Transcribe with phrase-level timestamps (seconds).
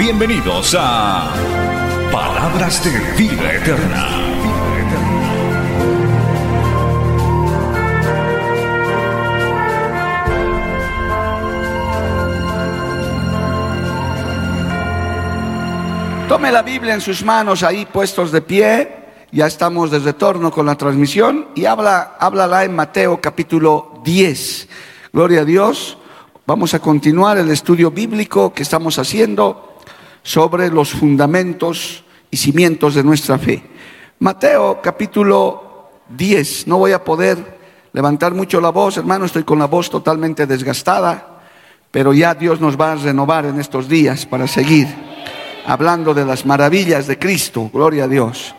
[0.00, 1.30] Bienvenidos a
[2.10, 4.08] Palabras de Vida Eterna.
[16.26, 18.88] Tome la Biblia en sus manos ahí puestos de pie.
[19.32, 24.66] Ya estamos de retorno con la transmisión y habla, háblala en Mateo capítulo 10.
[25.12, 25.98] Gloria a Dios.
[26.46, 29.69] Vamos a continuar el estudio bíblico que estamos haciendo
[30.22, 33.62] sobre los fundamentos y cimientos de nuestra fe.
[34.18, 36.66] Mateo capítulo 10.
[36.66, 37.58] No voy a poder
[37.92, 41.40] levantar mucho la voz, hermano, estoy con la voz totalmente desgastada,
[41.90, 44.86] pero ya Dios nos va a renovar en estos días para seguir
[45.66, 48.54] hablando de las maravillas de Cristo, gloria a Dios.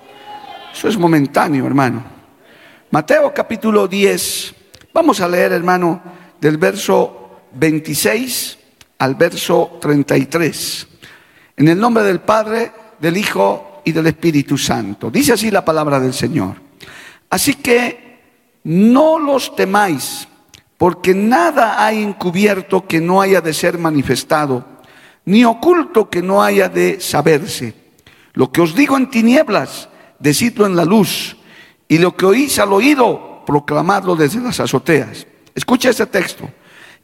[0.74, 2.04] Eso es momentáneo, hermano.
[2.92, 4.56] Mateo capítulo 10,
[4.94, 6.02] vamos a leer, hermano,
[6.40, 8.58] del verso 26
[8.98, 10.88] al verso 33.
[11.58, 15.10] En el nombre del Padre, del Hijo y del Espíritu Santo.
[15.10, 16.56] Dice así la palabra del Señor.
[17.30, 18.20] Así que
[18.64, 20.28] no los temáis,
[20.78, 24.72] porque nada hay encubierto que no haya de ser manifestado
[25.26, 27.74] ni oculto que no haya de saberse.
[28.34, 31.38] Lo que os digo en tinieblas, decidlo en la luz,
[31.88, 35.28] y lo que oís al oído, proclamadlo desde las azoteas.
[35.54, 36.50] Escucha este texto.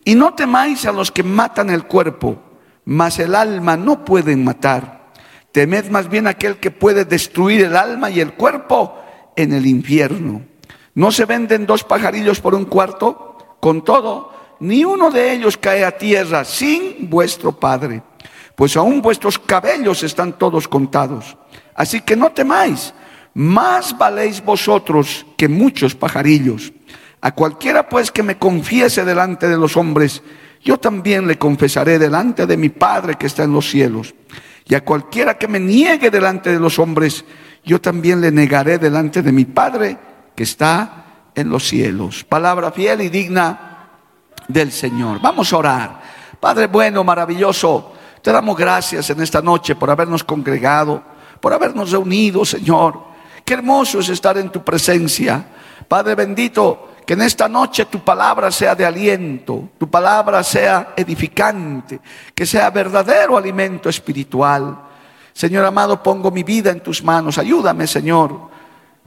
[0.03, 2.41] Y no temáis a los que matan el cuerpo,
[2.87, 5.11] mas el alma no pueden matar.
[5.51, 8.97] Temed más bien aquel que puede destruir el alma y el cuerpo
[9.35, 10.41] en el infierno.
[10.95, 13.57] ¿No se venden dos pajarillos por un cuarto?
[13.59, 14.31] Con todo,
[14.61, 18.03] ni uno de ellos cae a tierra sin vuestro Padre,
[18.55, 21.35] pues aún vuestros cabellos están todos contados.
[21.75, 22.93] Así que no temáis,
[23.33, 26.71] más valéis vosotros que muchos pajarillos.
[27.19, 30.23] A cualquiera pues que me confiese delante de los hombres,
[30.63, 34.13] yo también le confesaré delante de mi Padre que está en los cielos.
[34.65, 37.23] Y a cualquiera que me niegue delante de los hombres,
[37.63, 39.97] yo también le negaré delante de mi Padre
[40.35, 42.23] que está en los cielos.
[42.23, 43.89] Palabra fiel y digna
[44.47, 45.21] del Señor.
[45.21, 46.01] Vamos a orar.
[46.39, 51.03] Padre bueno, maravilloso, te damos gracias en esta noche por habernos congregado,
[51.39, 53.07] por habernos reunido, Señor.
[53.45, 55.45] Qué hermoso es estar en tu presencia.
[55.87, 62.01] Padre bendito, que en esta noche tu palabra sea de aliento, tu palabra sea edificante,
[62.35, 64.77] que sea verdadero alimento espiritual.
[65.31, 67.37] Señor amado, pongo mi vida en tus manos.
[67.37, 68.49] Ayúdame, Señor.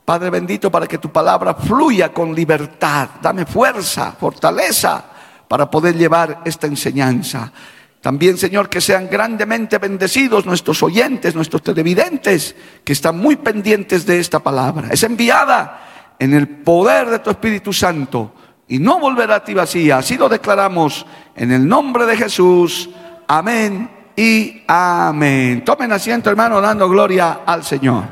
[0.02, 3.10] Padre bendito, para que tu palabra fluya con libertad.
[3.20, 5.04] Dame fuerza, fortaleza
[5.46, 7.52] para poder llevar esta enseñanza.
[8.00, 14.20] También, Señor, que sean grandemente bendecidos nuestros oyentes, nuestros televidentes, que están muy pendientes de
[14.20, 14.88] esta palabra.
[14.90, 15.79] Es enviada
[16.20, 18.32] en el poder de tu Espíritu Santo
[18.68, 19.96] y no volverá a ti vacía.
[19.96, 21.04] Así lo declaramos
[21.34, 22.90] en el nombre de Jesús.
[23.26, 25.64] Amén y amén.
[25.64, 28.04] Tomen asiento, hermano, dando gloria al Señor.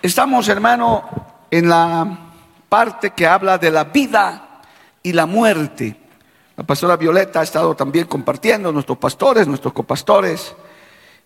[0.00, 1.02] Estamos, hermano,
[1.50, 2.06] en la
[2.68, 4.60] parte que habla de la vida
[5.02, 5.96] y la muerte.
[6.56, 10.54] La pastora Violeta ha estado también compartiendo, nuestros pastores, nuestros copastores,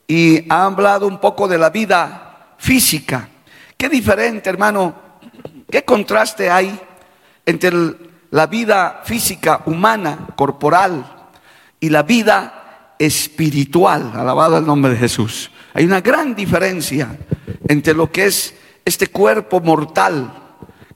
[0.09, 2.32] y ha hablado un poco de la vida
[2.63, 3.29] física.
[3.77, 4.95] Qué diferente, hermano,
[5.69, 6.79] qué contraste hay
[7.45, 7.73] entre
[8.31, 11.05] la vida física humana, corporal,
[11.81, 15.51] y la vida espiritual, alabado el nombre de Jesús.
[15.75, 17.19] Hay una gran diferencia
[17.67, 20.33] entre lo que es este cuerpo mortal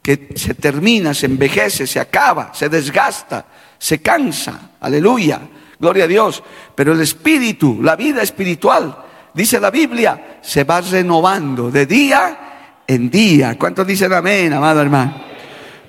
[0.01, 3.45] que se termina, se envejece, se acaba, se desgasta,
[3.77, 4.71] se cansa.
[4.79, 5.41] Aleluya.
[5.81, 6.45] Gloria a Dios.
[6.77, 9.05] Pero el espíritu, la vida espiritual,
[9.37, 13.57] dice la Biblia, se va renovando de día en día.
[13.57, 15.23] ¿Cuántos dicen amén, amado hermano?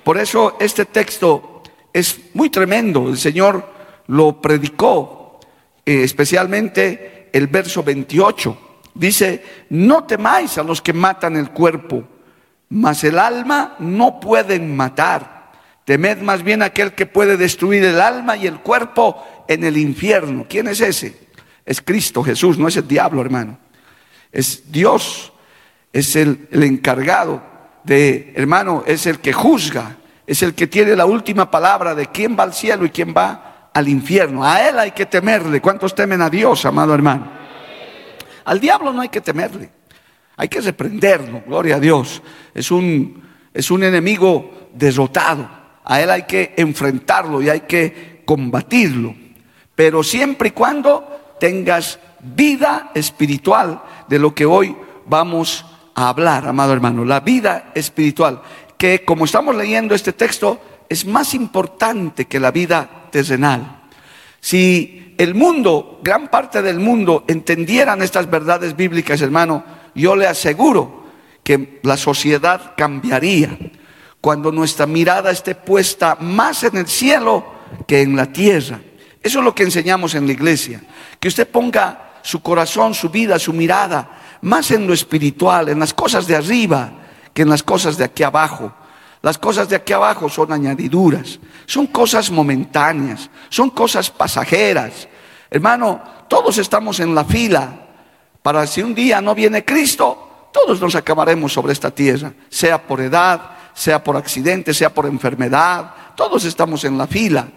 [0.04, 1.62] Por eso este texto
[1.92, 3.08] es muy tremendo.
[3.08, 3.68] El Señor
[4.06, 5.40] lo predicó,
[5.84, 8.58] eh, especialmente el verso 28.
[8.94, 12.04] Dice, no temáis a los que matan el cuerpo
[12.70, 15.52] mas el alma no pueden matar.
[15.84, 20.46] Temed más bien aquel que puede destruir el alma y el cuerpo en el infierno.
[20.48, 21.27] ¿Quién es ese?
[21.68, 23.58] Es Cristo Jesús, no es el diablo, hermano.
[24.32, 25.34] Es Dios,
[25.92, 27.42] es el, el encargado
[27.84, 32.38] de, hermano, es el que juzga, es el que tiene la última palabra de quién
[32.38, 34.42] va al cielo y quién va al infierno.
[34.42, 35.60] A Él hay que temerle.
[35.60, 37.30] ¿Cuántos temen a Dios, amado hermano?
[38.46, 39.70] Al diablo no hay que temerle.
[40.38, 42.22] Hay que reprenderlo, gloria a Dios.
[42.54, 45.46] Es un, es un enemigo derrotado.
[45.84, 49.14] A Él hay que enfrentarlo y hay que combatirlo.
[49.74, 54.76] Pero siempre y cuando tengas vida espiritual de lo que hoy
[55.06, 55.64] vamos
[55.94, 57.04] a hablar, amado hermano.
[57.04, 58.42] La vida espiritual,
[58.76, 63.82] que como estamos leyendo este texto, es más importante que la vida terrenal.
[64.40, 69.64] Si el mundo, gran parte del mundo, entendieran estas verdades bíblicas, hermano,
[69.94, 71.04] yo le aseguro
[71.42, 73.58] que la sociedad cambiaría
[74.20, 77.44] cuando nuestra mirada esté puesta más en el cielo
[77.86, 78.80] que en la tierra.
[79.22, 80.82] Eso es lo que enseñamos en la iglesia.
[81.18, 85.92] Que usted ponga su corazón, su vida, su mirada más en lo espiritual, en las
[85.92, 86.92] cosas de arriba,
[87.34, 88.72] que en las cosas de aquí abajo.
[89.22, 95.08] Las cosas de aquí abajo son añadiduras, son cosas momentáneas, son cosas pasajeras.
[95.50, 97.86] Hermano, todos estamos en la fila
[98.42, 103.00] para si un día no viene Cristo, todos nos acabaremos sobre esta tierra, sea por
[103.00, 103.40] edad,
[103.74, 107.48] sea por accidente, sea por enfermedad, todos estamos en la fila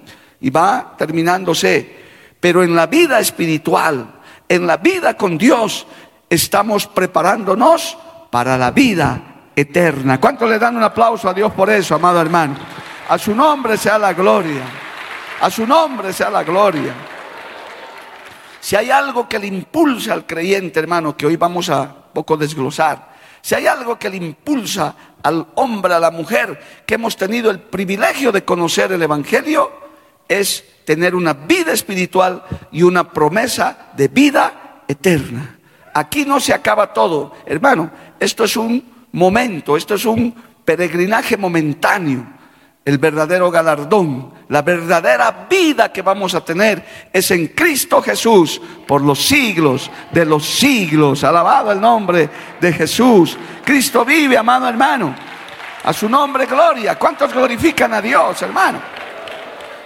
[0.41, 2.01] y va terminándose.
[2.39, 5.85] Pero en la vida espiritual, en la vida con Dios,
[6.29, 7.97] estamos preparándonos
[8.29, 9.21] para la vida
[9.55, 10.19] eterna.
[10.19, 12.55] ¿Cuánto le dan un aplauso a Dios por eso, amado hermano?
[13.09, 14.63] A su nombre sea la gloria.
[15.41, 16.94] A su nombre sea la gloria.
[18.59, 23.11] Si hay algo que le impulsa al creyente, hermano, que hoy vamos a poco desglosar,
[23.41, 27.59] si hay algo que le impulsa al hombre, a la mujer, que hemos tenido el
[27.59, 29.81] privilegio de conocer el Evangelio,
[30.31, 35.57] es tener una vida espiritual y una promesa de vida eterna.
[35.94, 38.81] Aquí no se acaba todo, hermano, esto es un
[39.12, 40.33] momento, esto es un
[40.63, 42.25] peregrinaje momentáneo.
[42.83, 49.01] El verdadero galardón, la verdadera vida que vamos a tener es en Cristo Jesús por
[49.01, 51.24] los siglos de los siglos.
[51.24, 52.30] Alabado el nombre
[52.60, 53.38] de Jesús.
[53.63, 55.13] Cristo vive, amado hermano.
[55.83, 56.98] A su nombre gloria.
[56.98, 59.00] ¿Cuántos glorifican a Dios, hermano?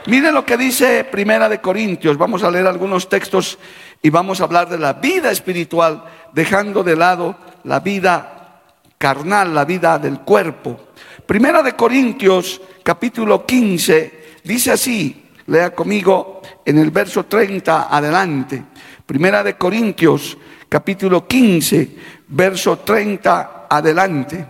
[0.07, 2.15] Miren lo que dice Primera de Corintios.
[2.15, 3.57] Vamos a leer algunos textos
[4.03, 8.61] y vamos a hablar de la vida espiritual, dejando de lado la vida
[8.99, 10.89] carnal, la vida del cuerpo.
[11.25, 18.63] Primera de Corintios, capítulo 15, dice así, lea conmigo en el verso 30 adelante.
[19.07, 20.37] Primera de Corintios,
[20.69, 21.95] capítulo 15,
[22.27, 24.45] verso 30 adelante.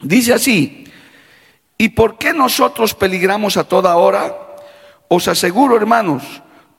[0.00, 0.85] Dice así,
[1.78, 4.36] ¿y por qué nosotros peligramos a toda hora?
[5.08, 6.22] Os aseguro, hermanos,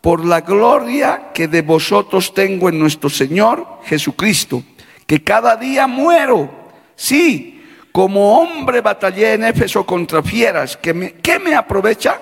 [0.01, 4.63] por la gloria que de vosotros tengo en nuestro Señor Jesucristo
[5.05, 6.49] que cada día muero.
[6.95, 10.77] Sí, como hombre batallé en Éfeso contra fieras.
[10.77, 12.19] ¿Qué me, ¿Qué me aprovecha?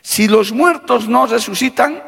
[0.00, 2.02] Si los muertos no resucitan,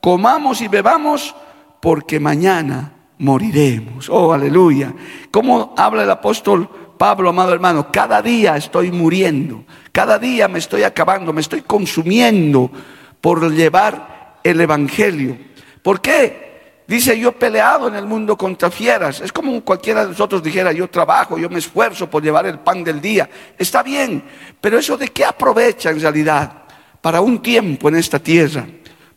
[0.00, 1.34] comamos y bebamos,
[1.80, 4.08] porque mañana moriremos.
[4.08, 4.94] Oh, aleluya.
[5.30, 6.68] ¿Cómo habla el apóstol
[7.02, 7.90] Pablo, amado hermano?
[7.90, 12.70] Cada día estoy muriendo, cada día me estoy acabando, me estoy consumiendo
[13.20, 15.36] por llevar el Evangelio.
[15.82, 16.84] ¿Por qué?
[16.86, 19.20] Dice, yo he peleado en el mundo contra fieras.
[19.20, 22.84] Es como cualquiera de nosotros dijera, yo trabajo, yo me esfuerzo por llevar el pan
[22.84, 23.28] del día.
[23.58, 24.22] Está bien,
[24.60, 26.52] pero eso de qué aprovecha en realidad
[27.00, 28.64] para un tiempo en esta tierra.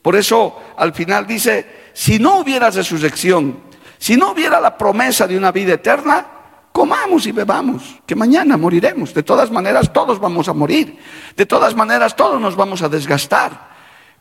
[0.02, 3.59] Por eso al final dice, si no hubiera resurrección,
[4.00, 6.31] si no hubiera la promesa de una vida eterna,
[6.76, 9.14] comamos y bebamos, que mañana moriremos.
[9.14, 11.00] De todas maneras, todos vamos a morir.
[11.34, 13.70] De todas maneras, todos nos vamos a desgastar.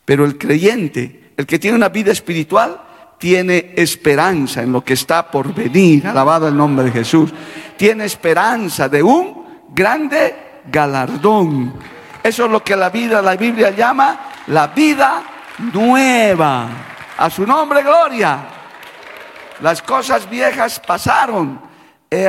[0.05, 2.81] Pero el creyente, el que tiene una vida espiritual,
[3.19, 7.33] tiene esperanza en lo que está por venir, alabado el nombre de Jesús,
[7.77, 9.45] tiene esperanza de un
[9.75, 11.75] grande galardón.
[12.23, 15.25] Eso es lo que la vida, la Biblia llama la vida
[15.73, 16.69] nueva.
[17.19, 18.47] A su nombre, gloria.
[19.61, 21.64] Las cosas viejas pasaron.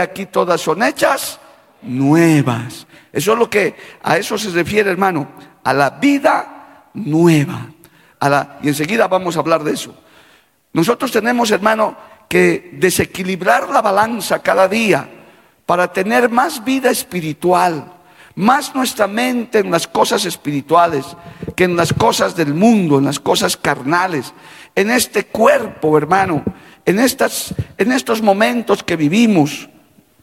[0.01, 1.39] Aquí todas son hechas
[1.81, 2.87] nuevas.
[3.11, 5.29] Eso es lo que a eso se refiere, hermano,
[5.63, 7.67] a la vida nueva.
[8.19, 9.95] A la, y enseguida vamos a hablar de eso.
[10.73, 11.95] Nosotros tenemos, hermano,
[12.27, 15.07] que desequilibrar la balanza cada día
[15.65, 17.93] para tener más vida espiritual,
[18.35, 21.05] más nuestra mente en las cosas espirituales
[21.55, 24.33] que en las cosas del mundo, en las cosas carnales,
[24.75, 26.43] en este cuerpo, hermano,
[26.85, 29.69] en, estas, en estos momentos que vivimos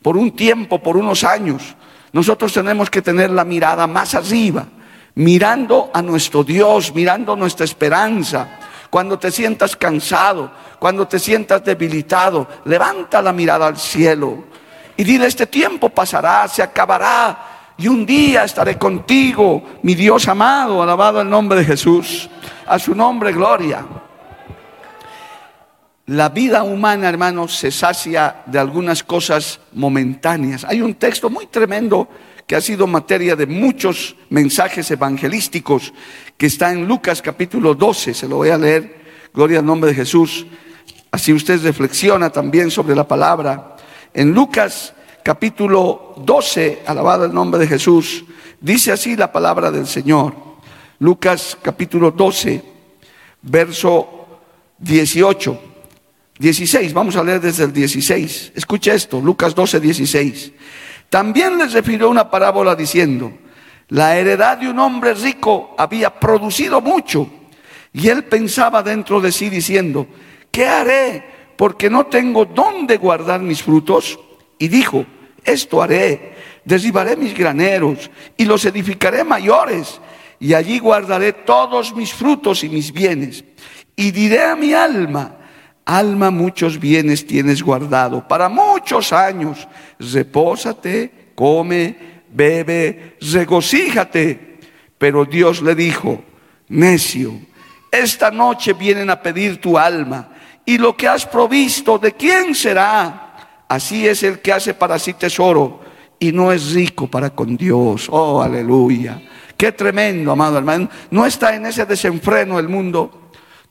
[0.02, 1.76] por un tiempo, por unos años.
[2.12, 4.66] Nosotros tenemos que tener la mirada más arriba,
[5.14, 8.58] mirando a nuestro Dios, mirando nuestra esperanza,
[8.90, 14.52] cuando te sientas cansado, cuando te sientas debilitado, levanta la mirada al cielo
[14.96, 17.48] y dile, este tiempo pasará, se acabará.
[17.78, 22.28] y un día estaré contigo, mi Dios amado, alabado el nombre de Jesús,
[22.66, 23.84] a su nombre gloria.
[26.06, 30.64] La vida humana, hermanos, se sacia de algunas cosas momentáneas.
[30.64, 32.08] Hay un texto muy tremendo
[32.44, 35.94] que ha sido materia de muchos mensajes evangelísticos,
[36.36, 39.96] que está en Lucas capítulo 12, se lo voy a leer, gloria al nombre de
[39.96, 40.44] Jesús.
[41.12, 43.76] Así usted reflexiona también sobre la palabra.
[44.12, 48.24] En Lucas capítulo 12, alabado el nombre de Jesús,
[48.60, 50.34] dice así la palabra del Señor.
[50.98, 52.60] Lucas capítulo 12,
[53.42, 54.40] verso
[54.78, 55.71] 18.
[56.38, 58.52] 16, vamos a leer desde el 16.
[58.54, 60.52] Escucha esto, Lucas 12, 16.
[61.08, 63.32] También les refirió una parábola diciendo,
[63.88, 67.28] la heredad de un hombre rico había producido mucho
[67.92, 70.06] y él pensaba dentro de sí diciendo,
[70.50, 71.24] ¿qué haré?
[71.56, 74.18] Porque no tengo dónde guardar mis frutos.
[74.58, 75.04] Y dijo,
[75.44, 76.34] esto haré,
[76.64, 80.00] derribaré mis graneros y los edificaré mayores
[80.40, 83.44] y allí guardaré todos mis frutos y mis bienes.
[83.94, 85.36] Y diré a mi alma,
[85.84, 89.66] alma muchos bienes tienes guardado para muchos años,
[89.98, 91.96] repósate, come,
[92.30, 94.58] bebe, regocíjate.
[94.98, 96.22] Pero Dios le dijo,
[96.68, 97.32] necio,
[97.90, 100.28] esta noche vienen a pedir tu alma
[100.64, 103.64] y lo que has provisto, ¿de quién será?
[103.68, 105.80] Así es el que hace para sí tesoro
[106.18, 108.06] y no es rico para con Dios.
[108.10, 109.20] Oh, aleluya.
[109.56, 110.88] Qué tremendo, amado hermano.
[111.10, 113.21] No está en ese desenfreno el mundo.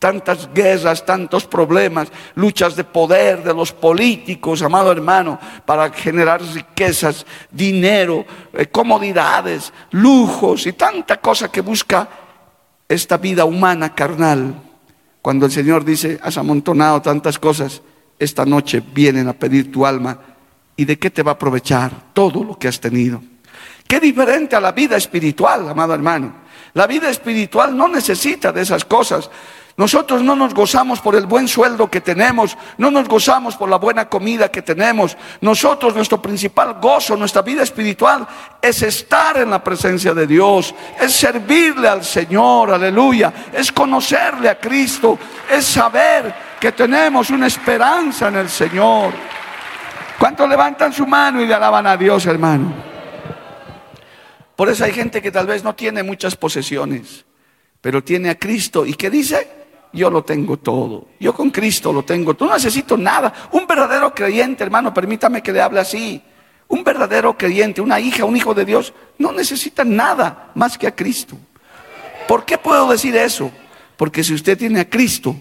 [0.02, 7.24] Tantas guerras, tantos problemas, luchas de poder de los políticos, amado hermano, para generar riquezas,
[7.52, 12.10] dinero, eh, comodidades, lujos y tanta cosa que busca
[12.90, 14.56] esta vida humana carnal.
[15.22, 17.84] Cuando el Señor dice, has amontonado tantas cosas,
[18.18, 20.18] esta noche vienen a pedir tu alma.
[20.78, 23.22] ¿Y de qué te va a aprovechar todo lo que has tenido?
[23.88, 26.34] Qué diferente a la vida espiritual, amado hermano.
[26.74, 29.30] La vida espiritual no necesita de esas cosas.
[29.82, 33.78] Nosotros no nos gozamos por el buen sueldo que tenemos, no nos gozamos por la
[33.78, 35.18] buena comida que tenemos.
[35.42, 38.28] Nosotros, nuestro principal gozo, nuestra vida espiritual
[38.62, 44.60] es estar en la presencia de Dios, es servirle al Señor, aleluya, es conocerle a
[44.60, 45.18] Cristo,
[45.50, 49.12] es saber que tenemos una esperanza en el Señor.
[50.20, 52.72] ¿Cuántos levantan su mano y le alaban a Dios, hermano?
[54.56, 57.26] Por eso hay gente que tal vez no tiene muchas posesiones,
[57.82, 59.61] pero tiene a Cristo y que dice,
[59.94, 61.08] yo lo tengo todo.
[61.20, 62.50] Yo con Cristo lo tengo todo.
[62.50, 63.34] No necesito nada.
[63.52, 66.22] Un verdadero creyente, hermano, permítame que le hable así.
[66.68, 70.96] Un verdadero creyente, una hija, un hijo de Dios, no necesita nada más que a
[70.96, 71.36] Cristo.
[72.28, 73.52] ¿Por qué puedo decir eso?
[73.98, 75.36] Porque si usted tiene a Cristo,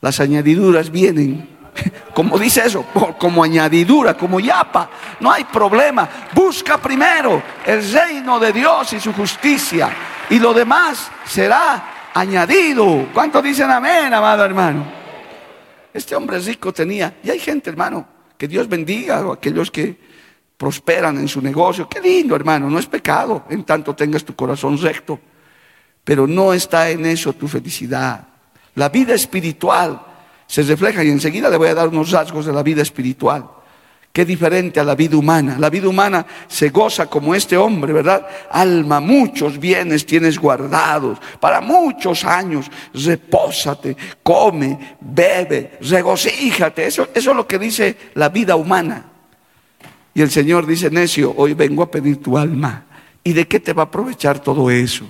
[0.00, 1.48] las añadiduras vienen.
[2.14, 2.84] Como dice eso,
[3.18, 4.88] como añadidura, como yapa,
[5.18, 6.08] no hay problema.
[6.32, 9.90] Busca primero el reino de Dios y su justicia
[10.30, 13.08] y lo demás será añadido.
[13.12, 14.84] ¿Cuántos dicen amén, amado hermano?
[15.92, 18.06] Este hombre rico tenía, y hay gente, hermano,
[18.36, 19.96] que Dios bendiga a aquellos que
[20.56, 21.88] prosperan en su negocio.
[21.88, 25.20] Qué lindo, hermano, no es pecado en tanto tengas tu corazón recto.
[26.02, 28.26] Pero no está en eso tu felicidad.
[28.74, 30.00] La vida espiritual
[30.46, 33.48] se refleja, y enseguida le voy a dar unos rasgos de la vida espiritual.
[34.14, 35.56] Qué diferente a la vida humana.
[35.58, 38.24] La vida humana se goza como este hombre, ¿verdad?
[38.48, 42.70] Alma, muchos bienes tienes guardados para muchos años.
[42.94, 46.86] Repósate, come, bebe, regocíjate.
[46.86, 49.04] Eso, eso es lo que dice la vida humana.
[50.14, 52.84] Y el Señor dice, necio, hoy vengo a pedir tu alma.
[53.24, 55.06] ¿Y de qué te va a aprovechar todo eso?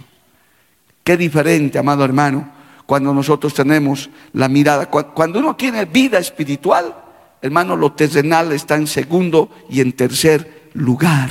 [1.02, 2.50] Qué diferente, amado hermano,
[2.86, 4.86] cuando nosotros tenemos la mirada.
[4.86, 7.03] Cuando uno tiene vida espiritual,
[7.44, 11.28] Hermano, lo terrenal está en segundo y en tercer lugar.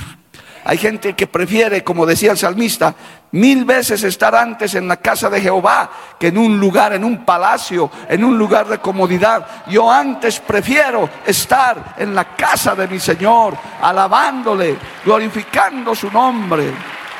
[0.64, 2.94] Hay gente que prefiere, como decía el salmista,
[3.32, 5.90] mil veces estar antes en la casa de Jehová
[6.20, 9.66] que en un lugar, en un palacio, en un lugar de comodidad.
[9.66, 16.72] Yo antes prefiero estar en la casa de mi Señor, alabándole, glorificando su nombre.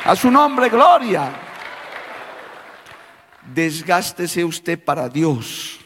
[0.04, 1.32] A su nombre, gloria.
[3.52, 5.83] Desgástese usted para Dios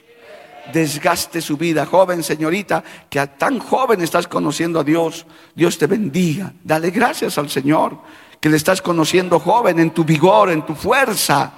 [0.73, 1.87] desgaste su vida.
[1.87, 6.53] Joven, señorita, que a tan joven estás conociendo a Dios, Dios te bendiga.
[6.63, 7.99] Dale gracias al Señor,
[8.41, 11.53] que le estás conociendo joven en tu vigor, en tu fuerza,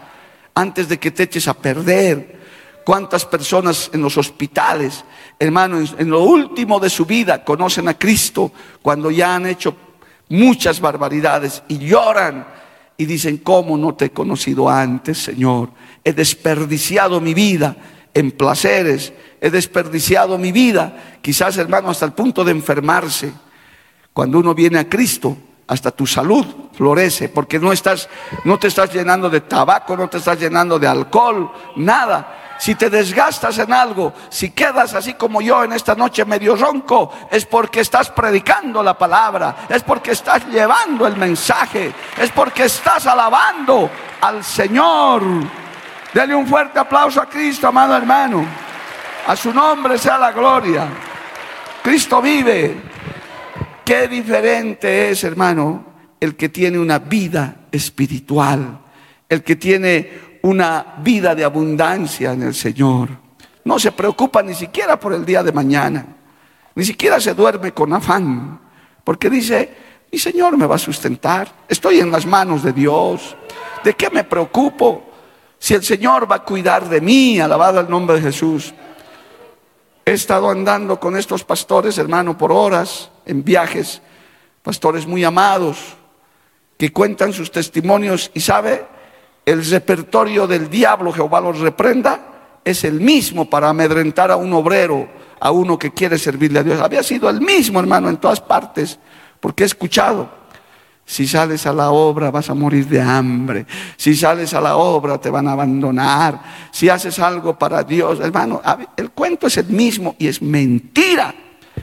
[0.55, 2.41] antes de que te eches a perder.
[2.85, 5.05] ¿Cuántas personas en los hospitales,
[5.39, 8.53] hermanos, en lo último de su vida conocen a Cristo
[8.83, 9.77] cuando ya han hecho
[10.31, 12.47] muchas barbaridades y lloran
[12.97, 15.71] y dicen, ¿cómo no te he conocido antes, Señor?
[16.03, 17.77] He desperdiciado mi vida
[18.15, 23.33] en placeres, he desperdiciado mi vida, quizás hermano hasta el punto de enfermarse.
[24.13, 25.37] Cuando uno viene a Cristo,
[25.67, 28.09] hasta tu salud florece, porque no estás,
[28.45, 32.57] no te estás llenando de tabaco, no te estás llenando de alcohol, nada.
[32.59, 37.11] Si te desgastas en algo, si quedas así como yo en esta noche medio ronco,
[37.31, 43.07] es porque estás predicando la palabra, es porque estás llevando el mensaje, es porque estás
[43.07, 43.89] alabando
[44.21, 45.23] al Señor.
[46.13, 48.45] Dele un fuerte aplauso a Cristo, amado hermano.
[49.27, 50.89] A su nombre sea la gloria.
[51.83, 52.77] Cristo vive.
[53.85, 55.85] Qué diferente es, hermano,
[56.19, 58.81] el que tiene una vida espiritual,
[59.29, 63.09] el que tiene una vida de abundancia en el Señor.
[63.65, 66.07] No se preocupa ni siquiera por el día de mañana,
[66.75, 68.61] ni siquiera se duerme con afán,
[69.05, 69.75] porque dice,
[70.11, 73.37] mi Señor me va a sustentar, estoy en las manos de Dios,
[73.85, 75.10] ¿de qué me preocupo?
[75.61, 78.73] Si el Señor va a cuidar de mí, alabado el nombre de Jesús.
[80.07, 84.01] He estado andando con estos pastores, hermano, por horas, en viajes,
[84.63, 85.77] pastores muy amados,
[86.79, 88.87] que cuentan sus testimonios y sabe,
[89.45, 95.11] el repertorio del diablo, Jehová los reprenda, es el mismo para amedrentar a un obrero,
[95.41, 96.81] a uno que quiere servirle a Dios.
[96.81, 98.99] Había sido el mismo, hermano, en todas partes,
[99.41, 100.40] porque he escuchado
[101.11, 103.67] si sales a la obra vas a morir de hambre.
[103.97, 106.41] Si sales a la obra te van a abandonar.
[106.71, 108.63] Si haces algo para Dios, hermano,
[108.97, 111.35] el cuento es el mismo y es mentira.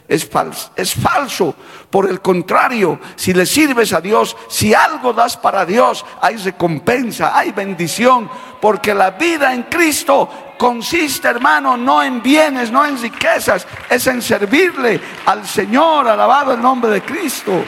[0.08, 1.54] Es falso, es falso.
[1.90, 7.38] Por el contrario, si le sirves a Dios, si algo das para Dios, hay recompensa,
[7.38, 8.30] hay bendición,
[8.62, 14.22] porque la vida en Cristo consiste, hermano, no en bienes, no en riquezas, es en
[14.22, 17.66] servirle al Señor, alabado el nombre de Cristo.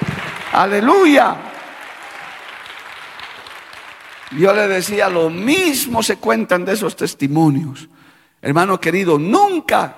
[0.52, 1.36] Aleluya.
[4.32, 7.90] Yo le decía, lo mismo se cuentan de esos testimonios.
[8.42, 9.96] Hermano querido, nunca,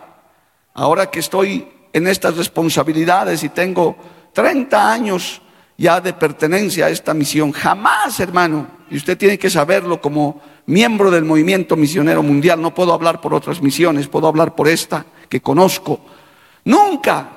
[0.73, 3.95] ahora que estoy en estas responsabilidades y tengo
[4.33, 5.41] 30 años
[5.77, 11.09] ya de pertenencia a esta misión, jamás, hermano, y usted tiene que saberlo como miembro
[11.11, 15.41] del movimiento misionero mundial, no puedo hablar por otras misiones, puedo hablar por esta que
[15.41, 16.01] conozco.
[16.65, 17.29] Nunca,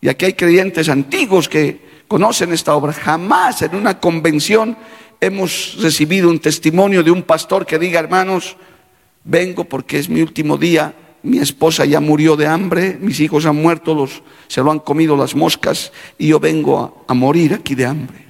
[0.00, 4.76] y aquí hay creyentes antiguos que conocen esta obra, jamás en una convención
[5.18, 8.54] hemos recibido un testimonio de un pastor que diga, hermanos,
[9.24, 13.56] vengo porque es mi último día, mi esposa ya murió de hambre, mis hijos han
[13.56, 17.74] muerto, los, se lo han comido las moscas y yo vengo a, a morir aquí
[17.74, 18.26] de hambre.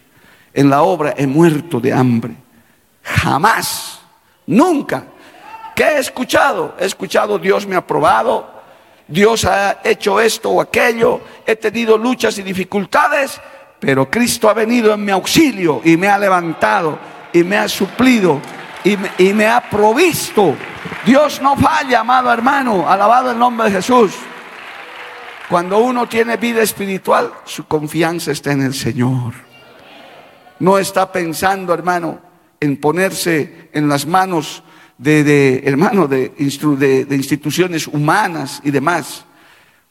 [0.54, 2.34] En la obra he muerto de hambre.
[3.02, 3.98] Jamás,
[4.46, 5.06] nunca.
[5.74, 6.76] ¿Qué he escuchado?
[6.78, 8.48] He escuchado Dios me ha probado,
[9.08, 13.40] Dios ha hecho esto o aquello, he tenido luchas y dificultades,
[13.82, 17.00] pero Cristo ha venido en mi auxilio y me ha levantado
[17.32, 18.40] y me ha suplido
[18.84, 20.54] y me, ha provisto.
[21.04, 24.12] Dios no falla, amado hermano, alabado el nombre de Jesús.
[25.48, 29.34] Cuando uno tiene vida espiritual, su confianza está en el Señor.
[30.60, 32.20] No está pensando, hermano,
[32.60, 34.62] en ponerse en las manos
[34.96, 39.24] de, hermano, de, de, instituciones humanas y demás.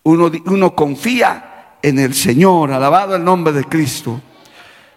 [0.04, 1.50] Uno, uno confía
[1.81, 4.21] en el Señor, alabado el nombre de Cristo.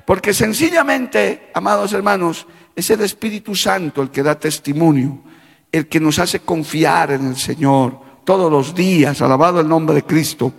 [0.04, 5.20] Porque sencillamente, amados hermanos, es el Espíritu Santo el que da testimonio,
[5.70, 10.02] el que nos hace confiar en el Señor todos los días, alabado el nombre de
[10.02, 10.52] Cristo.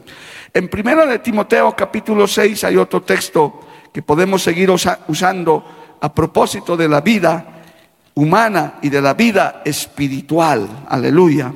[0.54, 3.60] En primera de Timoteo capítulo 6 hay otro texto
[3.92, 7.64] que podemos seguir usando a propósito de la vida
[8.16, 10.86] humana y de la vida espiritual.
[10.88, 11.54] Aleluya.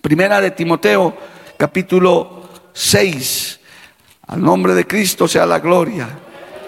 [0.00, 1.16] Primera de Timoteo
[1.56, 2.35] capítulo
[2.76, 3.60] 6.
[4.26, 6.08] Al nombre de Cristo sea la gloria.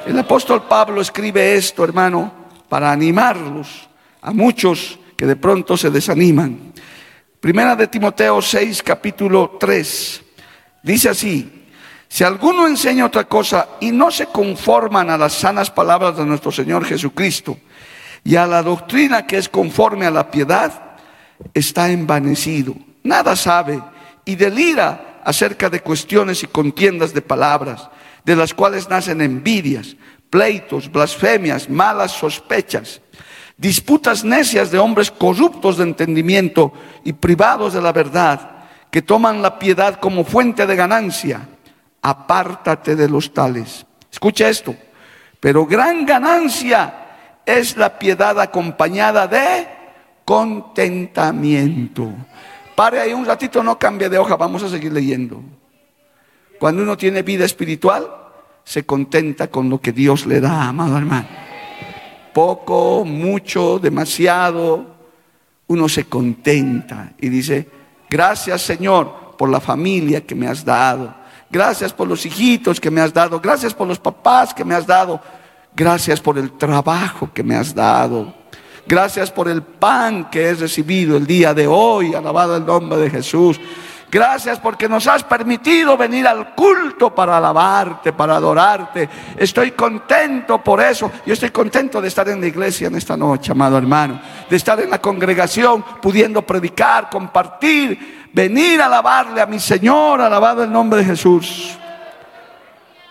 [0.06, 2.32] El apóstol Pablo escribe esto, hermano,
[2.66, 3.86] para animarlos
[4.22, 6.72] a muchos que de pronto se desaniman.
[7.40, 10.22] Primera de Timoteo 6, capítulo 3.
[10.82, 11.66] Dice así,
[12.08, 16.50] si alguno enseña otra cosa y no se conforman a las sanas palabras de nuestro
[16.50, 17.58] Señor Jesucristo
[18.24, 20.96] y a la doctrina que es conforme a la piedad,
[21.52, 23.82] está envanecido, nada sabe
[24.24, 27.90] y delira acerca de cuestiones y contiendas de palabras,
[28.24, 29.94] de las cuales nacen envidias,
[30.30, 33.02] pleitos, blasfemias, malas sospechas,
[33.58, 36.72] disputas necias de hombres corruptos de entendimiento
[37.04, 38.52] y privados de la verdad,
[38.90, 41.46] que toman la piedad como fuente de ganancia.
[42.00, 43.84] Apártate de los tales.
[44.10, 44.74] Escucha esto.
[45.40, 46.94] Pero gran ganancia
[47.44, 49.68] es la piedad acompañada de
[50.24, 52.14] contentamiento.
[52.78, 55.42] Pare ahí un ratito, no cambie de hoja, vamos a seguir leyendo.
[56.60, 58.08] Cuando uno tiene vida espiritual,
[58.62, 61.26] se contenta con lo que Dios le da, amado hermano.
[62.32, 64.94] Poco, mucho, demasiado,
[65.66, 67.68] uno se contenta y dice,
[68.08, 71.12] gracias Señor por la familia que me has dado.
[71.50, 73.40] Gracias por los hijitos que me has dado.
[73.40, 75.20] Gracias por los papás que me has dado.
[75.74, 78.37] Gracias por el trabajo que me has dado.
[78.88, 82.14] Gracias por el pan que he recibido el día de hoy.
[82.14, 83.60] Alabado el nombre de Jesús.
[84.10, 89.06] Gracias porque nos has permitido venir al culto para alabarte, para adorarte.
[89.36, 91.12] Estoy contento por eso.
[91.26, 94.18] Yo estoy contento de estar en la iglesia en esta noche, amado hermano.
[94.48, 100.64] De estar en la congregación, pudiendo predicar, compartir, venir a alabarle a mi Señor, alabado
[100.64, 101.78] el nombre de Jesús.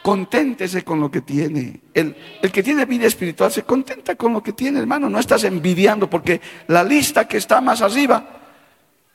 [0.07, 1.81] Conténtese con lo que tiene.
[1.93, 5.09] El, el, que tiene vida espiritual se contenta con lo que tiene, hermano.
[5.09, 8.37] No estás envidiando porque la lista que está más arriba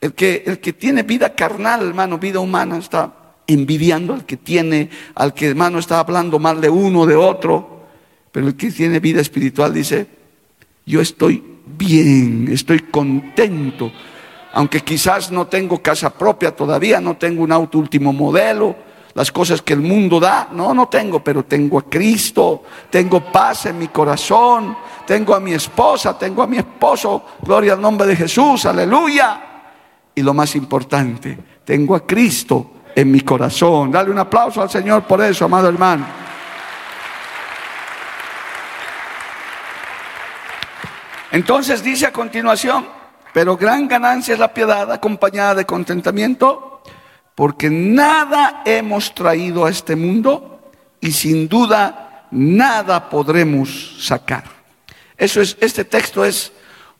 [0.01, 3.11] el que, el que tiene vida carnal, hermano, vida humana, está
[3.47, 7.87] envidiando al que tiene, al que, hermano, está hablando mal de uno, de otro.
[8.31, 10.05] Pero el que tiene vida espiritual dice,
[10.85, 13.91] yo estoy bien, estoy contento.
[14.53, 18.75] Aunque quizás no tengo casa propia todavía, no tengo un auto último modelo,
[19.15, 23.67] las cosas que el mundo da, no, no tengo, pero tengo a Cristo, tengo paz
[23.67, 28.15] en mi corazón, tengo a mi esposa, tengo a mi esposo, gloria al nombre de
[28.15, 29.41] Jesús, aleluya.
[30.15, 33.91] Y lo más importante, tengo a Cristo en mi corazón.
[33.91, 36.05] Dale un aplauso al Señor por eso, amado hermano.
[41.31, 42.87] Entonces dice a continuación,
[43.33, 46.72] pero gran ganancia es la piedad acompañada de contentamiento,
[47.35, 54.43] porque nada hemos traído a este mundo y sin duda nada podremos sacar.
[55.17, 56.51] Eso es, este texto es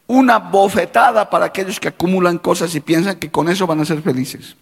[0.08, 4.02] una bofetada para aquellos que acumulan cosas y piensan que con eso van a ser
[4.02, 4.56] felices.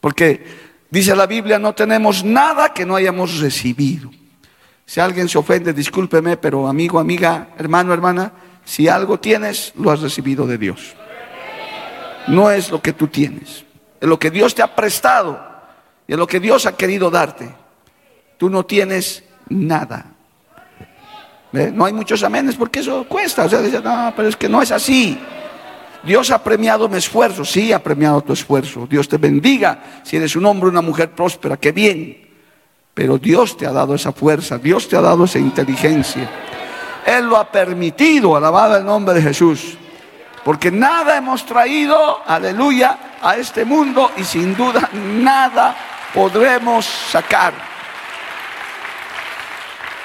[0.00, 0.44] Porque
[0.90, 4.10] dice la Biblia, no tenemos nada que no hayamos recibido.
[4.84, 8.32] Si alguien se ofende, discúlpeme, pero amigo, amiga, hermano, hermana,
[8.64, 10.94] si algo tienes, lo has recibido de Dios.
[12.28, 13.64] No es lo que tú tienes,
[14.02, 15.40] es lo que Dios te ha prestado
[16.08, 17.48] y es lo que Dios ha querido darte.
[18.36, 20.06] Tú no tienes nada.
[21.52, 23.44] No hay muchos amenes porque eso cuesta.
[23.44, 25.16] O sea, dice, no, pero es que no es así.
[26.02, 28.88] Dios ha premiado mi esfuerzo, sí ha premiado tu esfuerzo.
[28.90, 32.28] Dios te bendiga si eres un hombre o una mujer próspera, qué bien.
[32.94, 36.28] Pero Dios te ha dado esa fuerza, Dios te ha dado esa inteligencia.
[37.06, 39.78] Él lo ha permitido, alabado el nombre de Jesús.
[40.42, 45.76] Porque nada hemos traído, aleluya, a este mundo y sin duda nada
[46.12, 47.54] podremos sacar.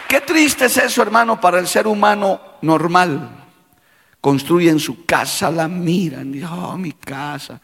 [0.07, 3.29] Qué triste es eso, hermano, para el ser humano normal.
[4.21, 7.59] Construyen su casa, la miran, y, oh, mi casa,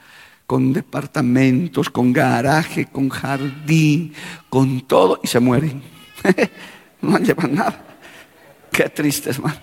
[0.46, 4.14] con departamentos, con garaje, con jardín,
[4.50, 5.82] con todo, y se mueren.
[7.02, 7.82] no llevan nada.
[8.72, 9.60] Qué triste, hermano,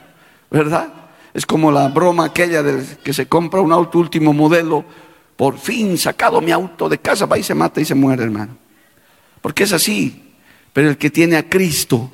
[0.50, 0.88] ¿verdad?
[1.35, 4.85] Es como la broma aquella de que se compra un auto último modelo,
[5.40, 8.59] por fin sacado mi auto de casa, va y se mata y se muere, hermano.
[9.40, 10.35] Porque es así.
[10.70, 12.11] Pero el que tiene a Cristo,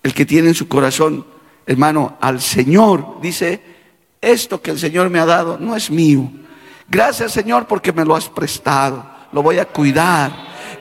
[0.00, 1.26] el que tiene en su corazón,
[1.66, 3.60] hermano, al Señor, dice,
[4.20, 6.30] esto que el Señor me ha dado no es mío.
[6.88, 10.32] Gracias Señor porque me lo has prestado, lo voy a cuidar.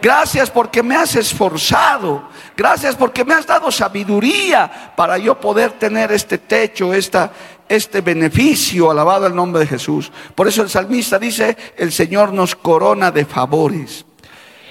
[0.03, 2.29] Gracias porque me has esforzado.
[2.61, 7.31] Gracias porque me has dado sabiduría para yo poder tener este techo, esta,
[7.67, 8.91] este beneficio.
[8.91, 10.11] Alabado el nombre de Jesús.
[10.35, 14.05] Por eso el salmista dice, el Señor nos corona de favores.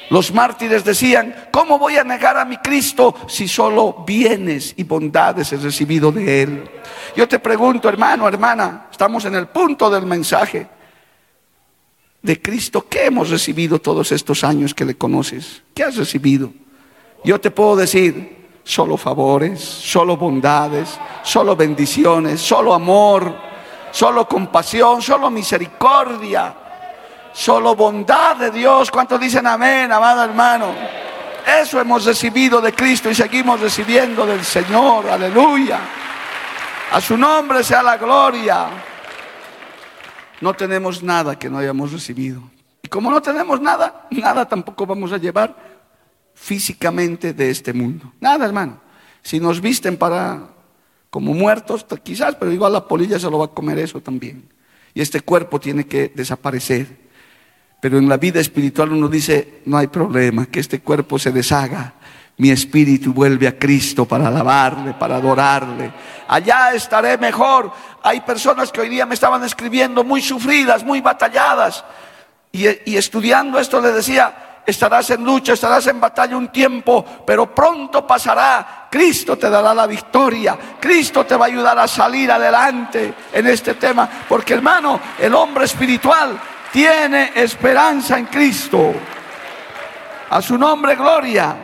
[0.08, 5.52] Los mártires decían, ¿cómo voy a negar a mi Cristo si solo bienes y bondades
[5.52, 6.70] he recibido de Él?
[7.16, 10.68] Yo te pregunto, hermano, hermana, estamos en el punto del mensaje
[12.22, 12.86] de Cristo.
[12.88, 15.64] ¿Qué hemos recibido todos estos años que le conoces?
[15.74, 16.52] ¿Qué has recibido?
[17.24, 23.34] Yo te puedo decir, solo favores, solo bondades, solo bendiciones, solo amor,
[23.92, 26.54] solo compasión, solo misericordia
[27.32, 28.90] Solo bondad de Dios.
[28.90, 30.74] ¿Cuántos dicen amén, amado hermano?
[31.60, 35.08] Eso hemos recibido de Cristo y seguimos recibiendo del Señor.
[35.08, 35.78] Aleluya.
[36.92, 38.68] A su nombre sea la gloria.
[40.40, 42.42] No tenemos nada que no hayamos recibido.
[42.82, 45.54] Y como no tenemos nada, nada tampoco vamos a llevar
[46.40, 48.12] físicamente de este mundo.
[48.18, 48.80] Nada, hermano.
[49.22, 50.48] Si nos visten para
[51.10, 54.48] como muertos, quizás, pero igual la polilla se lo va a comer eso también.
[54.94, 56.86] Y este cuerpo tiene que desaparecer.
[57.80, 61.94] Pero en la vida espiritual uno dice, no hay problema, que este cuerpo se deshaga.
[62.38, 65.92] Mi espíritu vuelve a Cristo para alabarle, para adorarle.
[66.26, 67.70] Allá estaré mejor.
[68.02, 71.84] Hay personas que hoy día me estaban escribiendo muy sufridas, muy batalladas.
[72.52, 78.06] Y, estudiando esto le decía, estarás en lucha, estarás en batalla un tiempo, pero pronto
[78.06, 78.88] pasará.
[78.90, 80.58] Cristo te dará la victoria.
[80.80, 84.08] Cristo te va a ayudar a salir adelante en este tema.
[84.28, 86.38] Porque hermano, el hombre espiritual
[86.72, 88.92] tiene esperanza en Cristo.
[90.30, 91.56] A su nombre, gloria.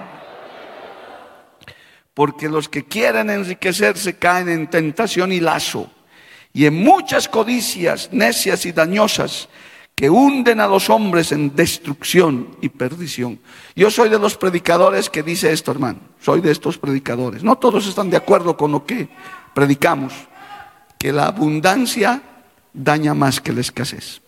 [2.14, 5.90] Porque los que quieren enriquecerse caen en tentación y lazo
[6.56, 9.50] y en muchas codicias necias y dañosas
[9.96, 13.40] que hunden a los hombres en destrucción y perdición.
[13.74, 16.00] Yo soy de los predicadores que dice esto, hermano.
[16.20, 17.42] Soy de estos predicadores.
[17.42, 19.08] No todos están de acuerdo con lo que
[19.54, 20.12] predicamos,
[20.98, 22.20] que la abundancia
[22.74, 24.20] daña más que la escasez.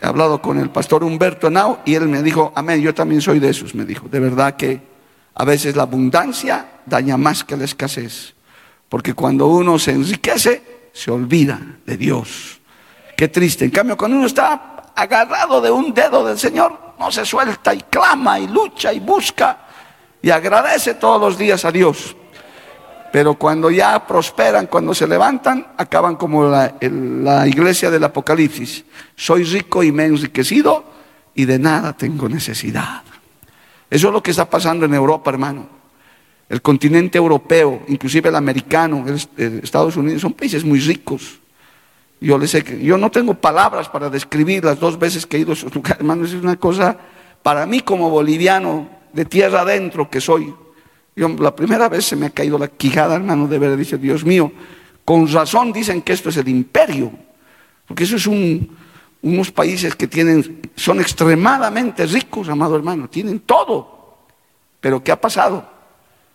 [0.00, 3.40] He hablado con el pastor Humberto Nau y él me dijo, amén, yo también soy
[3.40, 4.06] de esos, me dijo.
[4.08, 4.80] De verdad que
[5.34, 8.34] a veces la abundancia daña más que la escasez.
[8.88, 12.60] Porque cuando uno se enriquece, se olvida de Dios.
[13.16, 13.64] Qué triste.
[13.64, 17.80] En cambio, cuando uno está agarrado de un dedo del Señor, no se suelta y
[17.82, 19.58] clama y lucha y busca
[20.22, 22.16] y agradece todos los días a Dios.
[23.12, 26.74] Pero cuando ya prosperan, cuando se levantan, acaban como la,
[27.46, 28.84] iglesia del Apocalipsis.
[29.14, 30.84] Soy rico y me he enriquecido
[31.34, 33.02] y de nada tengo necesidad.
[33.88, 35.84] Eso es lo que está pasando en Europa, hermano
[36.48, 39.04] el continente europeo, inclusive el americano,
[39.36, 41.40] Estados Unidos, son países muy ricos.
[42.24, 45.54] Yo, les yo no tengo palabras para describir las dos veces que he ido a
[45.54, 46.96] esos lugares, hermano, es una cosa,
[47.42, 50.54] para mí como boliviano, de tierra adentro que soy,
[51.14, 54.24] yo, la primera vez se me ha caído la quijada, hermano, de ver, dice, Dios
[54.24, 54.50] mío,
[55.04, 57.12] con razón dicen que esto es el imperio,
[57.86, 64.16] porque eso es unos países que tienen, son extremadamente ricos, amado hermano, tienen todo,
[64.80, 65.74] pero ¿qué ha pasado?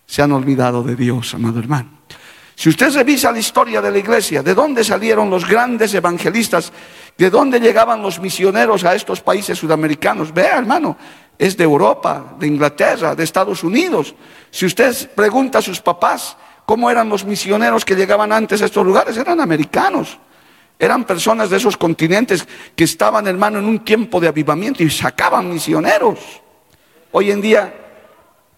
[0.09, 1.98] se han olvidado de Dios, amado hermano.
[2.59, 6.73] Si usted revisa la historia de la iglesia, de dónde salieron los grandes evangelistas,
[7.17, 10.97] de dónde llegaban los misioneros a estos países sudamericanos, vea hermano,
[11.37, 14.13] es de Europa, de Inglaterra, de Estados Unidos.
[14.51, 18.85] Si usted pregunta a sus papás cómo eran los misioneros que llegaban antes a estos
[18.85, 20.19] lugares, eran americanos.
[20.77, 22.45] Eran personas de esos continentes
[22.75, 26.19] que estaban, hermano, en un tiempo de avivamiento y sacaban misioneros.
[27.13, 27.73] Hoy en día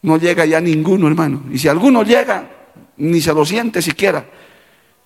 [0.02, 1.44] no llega ya ninguno, hermano.
[1.52, 2.61] Y si alguno llega,
[2.97, 4.25] ni se lo siente siquiera.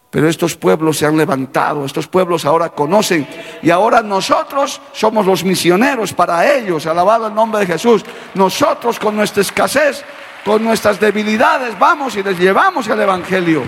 [0.10, 3.28] Pero estos pueblos se han levantado, estos pueblos ahora conocen
[3.62, 8.06] y ahora nosotros somos los misioneros para ellos, alabado el nombre de Jesús.
[8.34, 10.06] Nosotros con nuestra escasez,
[10.46, 13.64] con nuestras debilidades, vamos y les llevamos el Evangelio.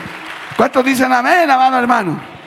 [0.56, 2.38] ¿Cuántos dicen amén, amado hermano?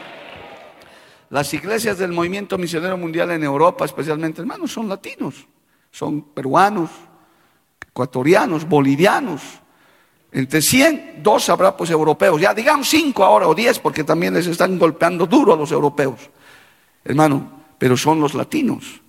[1.30, 5.46] Las iglesias del movimiento misionero mundial en Europa, especialmente, hermanos, son latinos,
[5.92, 6.90] son peruanos,
[7.88, 9.42] ecuatorianos, bolivianos.
[10.32, 12.40] Entre 100, dos habrá pues europeos.
[12.40, 16.30] Ya digamos 5 ahora o 10 porque también les están golpeando duro a los europeos.
[17.04, 19.00] Hermano, pero son los latinos.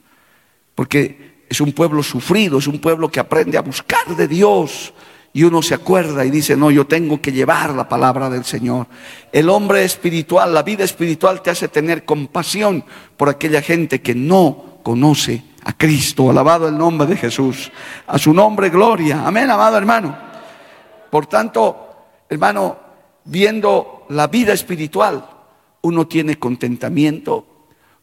[0.74, 4.94] Porque es un pueblo sufrido, es un pueblo que aprende a buscar de Dios.
[5.34, 8.88] Y uno se acuerda y dice, no, yo tengo que llevar la palabra del Señor.
[9.32, 12.84] El hombre espiritual, la vida espiritual te hace tener compasión
[13.16, 16.30] por aquella gente que no conoce a Cristo.
[16.30, 17.72] Alabado el nombre de Jesús.
[18.08, 19.26] A su nombre, gloria.
[19.26, 20.31] Amén, amado hermano.
[21.12, 21.78] Por tanto,
[22.30, 22.78] hermano,
[23.26, 25.28] viendo la vida espiritual,
[25.82, 27.45] uno tiene contentamiento,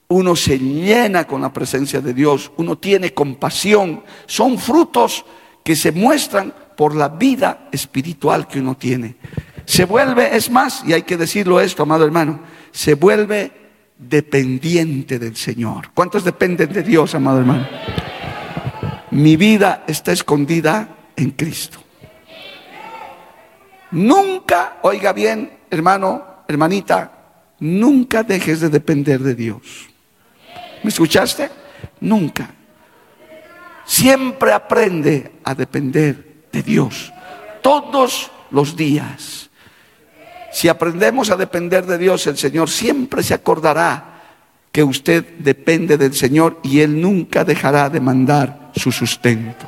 [0.09, 4.03] uno se llena con la presencia de Dios, uno tiene compasión.
[4.27, 5.25] Son frutos
[5.65, 9.17] que se muestran por la vida espiritual que uno tiene.
[9.65, 12.41] Se vuelve, es más, y hay que decirlo esto, amado hermano,
[12.71, 13.53] se vuelve
[13.99, 15.91] dependiente del Señor.
[15.93, 17.67] ¿Cuántos dependen de Dios, amado hermano?
[19.11, 21.81] Mi vida está escondida en Cristo.
[23.91, 27.13] Nunca, oiga bien, hermano, hermanita,
[27.61, 29.89] nunca dejes de depender de Dios.
[30.83, 31.51] ¿Me escuchaste?
[32.01, 32.51] Nunca.
[33.85, 37.13] Siempre aprende a depender de Dios.
[37.63, 39.51] Todos los días.
[40.53, 44.19] Si aprendemos a depender de Dios, el Señor siempre se acordará
[44.71, 49.67] que usted depende del Señor y Él nunca dejará de mandar su sustento.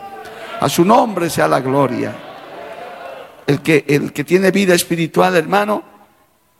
[0.60, 2.29] A su nombre sea la gloria.
[3.46, 5.82] El que, el que tiene vida espiritual, hermano,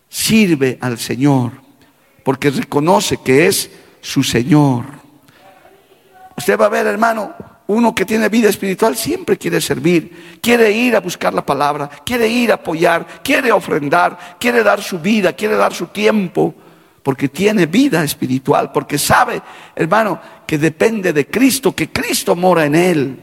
[0.09, 1.53] sirve al Señor
[2.23, 4.85] porque reconoce que es su Señor.
[6.37, 7.35] Usted va a ver, hermano,
[7.67, 12.29] uno que tiene vida espiritual siempre quiere servir, quiere ir a buscar la palabra, quiere
[12.29, 16.55] ir a apoyar, quiere ofrendar, quiere dar su vida, quiere dar su tiempo,
[17.03, 19.41] porque tiene vida espiritual, porque sabe,
[19.75, 23.21] hermano, que depende de Cristo, que Cristo mora en él.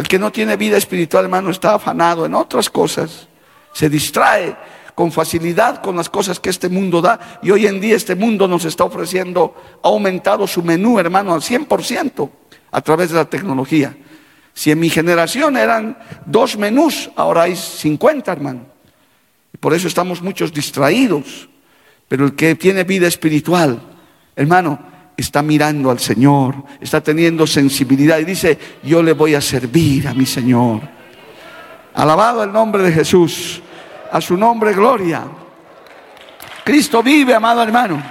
[0.00, 3.28] El que no tiene vida espiritual, hermano, está afanado en otras cosas,
[3.74, 4.56] se distrae
[4.94, 7.38] con facilidad con las cosas que este mundo da.
[7.42, 11.42] Y hoy en día este mundo nos está ofreciendo, ha aumentado su menú, hermano, al
[11.42, 12.30] 100%
[12.70, 13.94] a través de la tecnología.
[14.54, 18.60] Si en mi generación eran dos menús, ahora hay 50, hermano.
[19.52, 21.50] Y por eso estamos muchos distraídos.
[22.08, 23.78] Pero el que tiene vida espiritual,
[24.34, 24.78] hermano,
[25.20, 30.14] está mirando al Señor, está teniendo sensibilidad y dice, yo le voy a servir a
[30.14, 30.80] mi Señor.
[31.94, 33.60] Alabado el nombre de Jesús,
[34.10, 35.24] a su nombre gloria.
[36.64, 38.02] Cristo vive, amado hermano.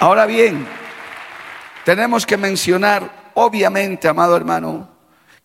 [0.00, 0.66] Ahora bien,
[1.84, 4.88] tenemos que mencionar, obviamente, amado hermano,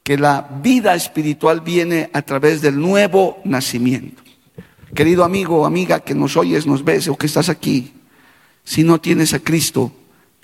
[0.02, 4.24] que la vida espiritual viene a través del nuevo nacimiento.
[4.96, 7.94] Querido amigo o amiga que nos oyes, nos ves o que estás aquí,
[8.68, 9.94] si no tienes a Cristo,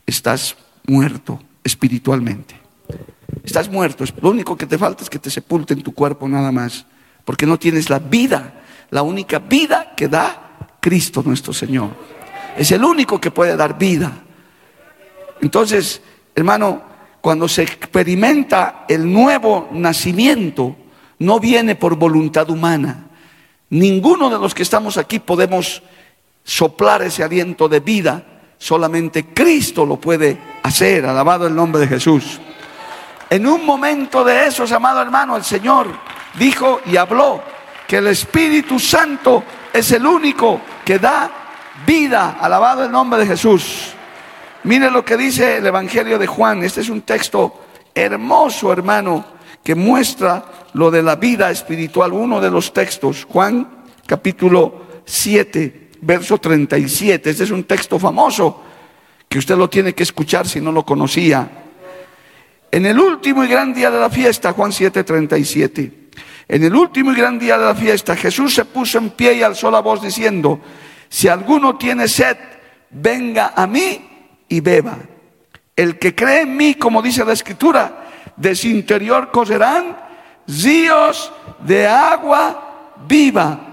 [0.06, 0.56] estás
[0.88, 2.56] muerto espiritualmente.
[3.44, 4.06] Estás muerto.
[4.22, 6.86] Lo único que te falta es que te sepulte en tu cuerpo nada más.
[7.26, 11.90] Porque no tienes la vida, la única vida que da Cristo nuestro Señor.
[12.58, 14.24] Es el único que puede dar vida.
[15.42, 16.02] Entonces,
[16.34, 16.82] hermano,
[17.20, 20.78] cuando se experimenta el nuevo nacimiento,
[21.20, 23.08] no viene por voluntad humana.
[23.70, 25.84] Ninguno de los que estamos aquí podemos
[26.43, 28.23] soplar ese aliento de vida,
[28.58, 32.39] solamente Cristo lo puede hacer, alabado el nombre de Jesús.
[33.29, 35.88] En un momento de esos, amado hermano, el Señor
[36.38, 37.41] dijo y habló
[37.88, 41.32] que el Espíritu Santo es el único que da
[41.86, 43.93] vida, alabado el nombre de Jesús.
[44.63, 47.60] Mire lo que dice el Evangelio de Juan, este es un texto
[47.93, 49.25] hermoso, hermano,
[49.63, 56.38] que muestra lo de la vida espiritual, uno de los textos, Juan capítulo 7, verso
[56.38, 57.30] 37.
[57.30, 58.62] Este es un texto famoso
[59.28, 61.50] que usted lo tiene que escuchar si no lo conocía.
[62.72, 65.92] En el último y gran día de la fiesta, Juan 7, 37.
[66.48, 69.44] En el último y gran día de la fiesta, Jesús se puso en pie y
[69.44, 70.60] alzó la voz diciendo,
[71.08, 72.38] si alguno tiene sed,
[72.89, 74.10] venga a mí
[74.50, 74.98] y beba.
[75.76, 78.04] El que cree en mí, como dice la escritura,
[78.36, 79.98] de su interior correrán
[80.48, 81.32] ríos
[81.66, 83.73] de agua viva.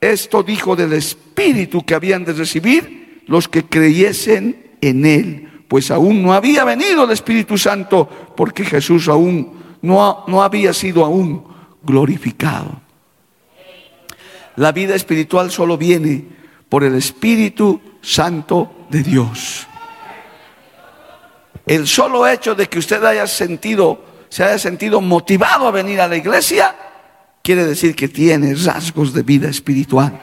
[0.00, 6.22] Esto dijo del Espíritu que habían de recibir los que creyesen en Él, pues aún
[6.22, 11.44] no había venido el Espíritu Santo, porque Jesús aún no, no había sido aún
[11.82, 12.80] glorificado.
[14.56, 16.24] La vida espiritual solo viene
[16.68, 19.66] por el Espíritu Santo de Dios.
[21.66, 26.08] El solo hecho de que usted haya sentido, se haya sentido motivado a venir a
[26.08, 26.74] la iglesia,
[27.42, 30.18] quiere decir que tiene rasgos de vida espiritual.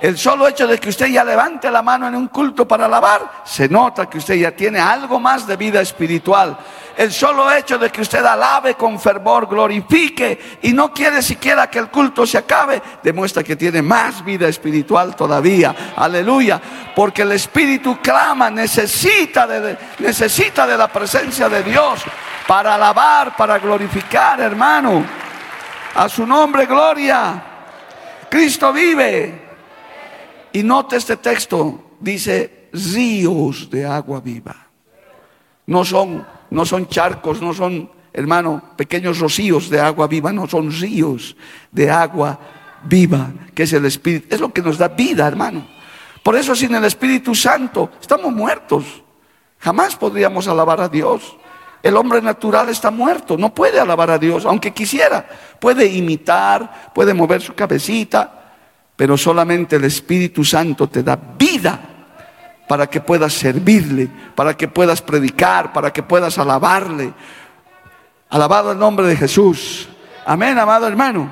[0.00, 3.42] El solo hecho de que usted ya levante la mano en un culto para alabar,
[3.44, 6.56] se nota que usted ya tiene algo más de vida espiritual.
[6.96, 11.80] El solo hecho de que usted alabe con fervor, glorifique y no quiere siquiera que
[11.80, 15.74] el culto se acabe, demuestra que tiene más vida espiritual todavía.
[15.96, 16.60] Aleluya.
[16.94, 22.02] Porque el Espíritu clama, necesita de, necesita de la presencia de Dios
[22.46, 25.27] para alabar, para glorificar, hermano.
[25.94, 27.42] A su nombre, gloria.
[28.30, 29.48] Cristo vive.
[30.52, 34.56] Y note este texto, dice ríos de agua viva.
[35.66, 40.70] No son, no son charcos, no son, hermano, pequeños rocíos de agua viva, no son
[40.70, 41.36] ríos
[41.70, 42.38] de agua
[42.84, 44.34] viva, que es el Espíritu.
[44.34, 45.66] Es lo que nos da vida, hermano.
[46.22, 48.84] Por eso sin el Espíritu Santo estamos muertos.
[49.58, 51.37] Jamás podríamos alabar a Dios.
[51.82, 55.26] El hombre natural está muerto, no puede alabar a Dios, aunque quisiera.
[55.60, 58.54] Puede imitar, puede mover su cabecita,
[58.96, 61.80] pero solamente el Espíritu Santo te da vida
[62.66, 67.12] para que puedas servirle, para que puedas predicar, para que puedas alabarle.
[68.28, 69.88] Alabado el nombre de Jesús.
[70.26, 71.30] Amén, amado hermano.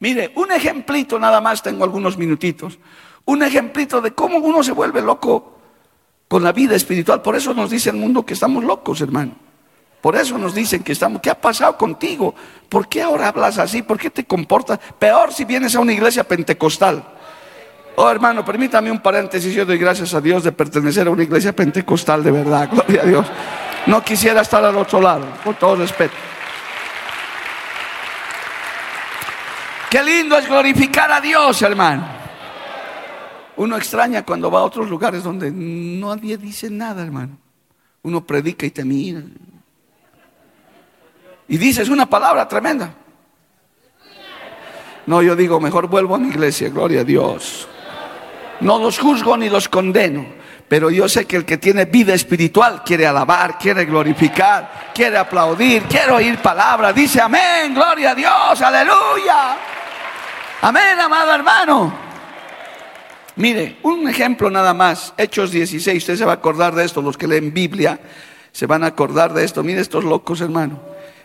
[0.00, 2.78] Mire, un ejemplito nada más, tengo algunos minutitos.
[3.24, 5.57] Un ejemplito de cómo uno se vuelve loco
[6.28, 7.22] con la vida espiritual.
[7.22, 9.32] Por eso nos dice el mundo que estamos locos, hermano.
[10.00, 12.34] Por eso nos dicen que estamos, ¿qué ha pasado contigo?
[12.68, 13.82] ¿Por qué ahora hablas así?
[13.82, 14.78] ¿Por qué te comportas?
[14.98, 17.02] Peor si vienes a una iglesia pentecostal.
[17.96, 21.52] Oh hermano, permítame un paréntesis, yo doy gracias a Dios de pertenecer a una iglesia
[21.52, 23.26] pentecostal de verdad, gloria a Dios.
[23.86, 26.14] No quisiera estar al otro lado, con todo respeto.
[29.90, 32.17] Qué lindo es glorificar a Dios, hermano.
[33.58, 37.36] Uno extraña cuando va a otros lugares donde nadie dice nada, hermano.
[38.02, 39.20] Uno predica y te mira.
[41.48, 42.94] Y dices una palabra tremenda.
[45.06, 47.66] No, yo digo, mejor vuelvo a mi iglesia, gloria a Dios.
[48.60, 50.24] No los juzgo ni los condeno,
[50.68, 55.82] pero yo sé que el que tiene vida espiritual quiere alabar, quiere glorificar, quiere aplaudir,
[55.84, 56.94] quiere oír palabras.
[56.94, 59.56] Dice amén, gloria a Dios, aleluya.
[60.62, 62.07] Amén, amado hermano.
[63.38, 67.16] Mire, un ejemplo nada más, Hechos 16, usted se va a acordar de esto, los
[67.16, 68.00] que leen Biblia
[68.50, 69.62] se van a acordar de esto.
[69.62, 70.80] Mire estos locos, hermano.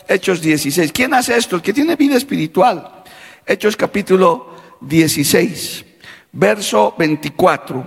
[0.07, 0.91] Hechos 16.
[0.91, 1.55] ¿Quién hace esto?
[1.55, 3.03] El que tiene vida espiritual.
[3.47, 5.85] Hechos capítulo 16,
[6.33, 7.83] verso 24.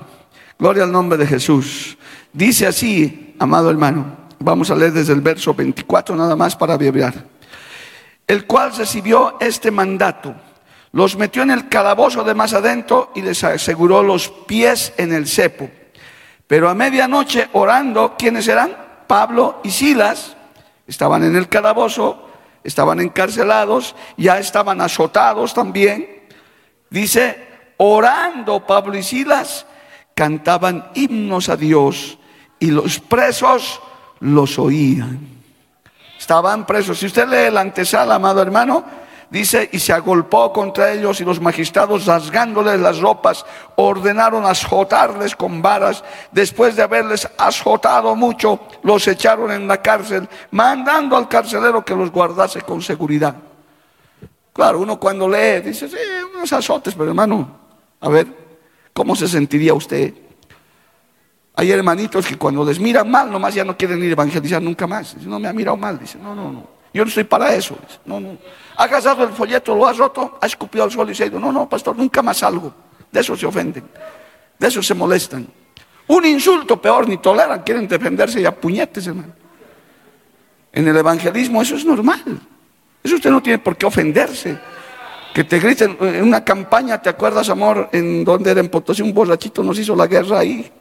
[0.59, 1.97] Gloria al nombre de Jesús.
[2.33, 7.15] Dice así, amado hermano, vamos a leer desde el verso 24 nada más para abreviar.
[8.27, 10.35] El cual recibió este mandato,
[10.93, 15.27] los metió en el calabozo de más adentro y les aseguró los pies en el
[15.27, 15.69] cepo.
[16.47, 18.77] Pero a medianoche orando, ¿quiénes eran?
[19.07, 20.37] Pablo y Silas
[20.87, 22.29] estaban en el calabozo,
[22.63, 26.27] estaban encarcelados, ya estaban azotados también.
[26.91, 27.47] Dice,
[27.79, 29.67] orando Pablo y Silas
[30.15, 32.19] cantaban himnos a Dios
[32.59, 33.81] y los presos
[34.21, 35.37] los oían.
[36.19, 36.99] Estaban presos.
[36.99, 38.85] Si usted lee la antesala, amado hermano,
[39.31, 43.45] dice, y se agolpó contra ellos y los magistrados, rasgándoles las ropas,
[43.77, 46.03] ordenaron azotarles con varas.
[46.33, 52.11] Después de haberles azotado mucho, los echaron en la cárcel, mandando al carcelero que los
[52.11, 53.37] guardase con seguridad.
[54.53, 55.97] Claro, uno cuando lee dice, sí,
[56.35, 57.49] unos azotes, pero hermano,
[58.01, 58.47] a ver,
[58.97, 60.15] ¿Cómo se sentiría usted?
[61.55, 64.87] Hay hermanitos que cuando les miran mal, nomás ya no quieren ir a evangelizar nunca
[64.87, 65.15] más.
[65.15, 65.99] Dice, no me ha mirado mal.
[65.99, 66.67] Dice, no, no, no.
[66.97, 67.77] Yo no estoy para eso.
[68.07, 68.39] no, no.
[68.79, 71.39] Ha gastado el folleto, lo ha roto, ha escupido al suelo y se ha ido.
[71.39, 72.73] No, no, pastor, nunca más salgo.
[73.13, 73.85] De eso se ofenden.
[74.59, 75.47] De eso se molestan.
[76.07, 79.35] Un insulto peor, ni toleran, quieren defenderse y a puñetes, hermano.
[80.73, 82.23] En el evangelismo eso es normal.
[83.03, 84.59] Eso usted no tiene por qué ofenderse.
[85.35, 87.91] Que te griten en una campaña, ¿te acuerdas, amor?
[87.93, 90.73] En donde era en Potosí un borrachito nos hizo la guerra ahí.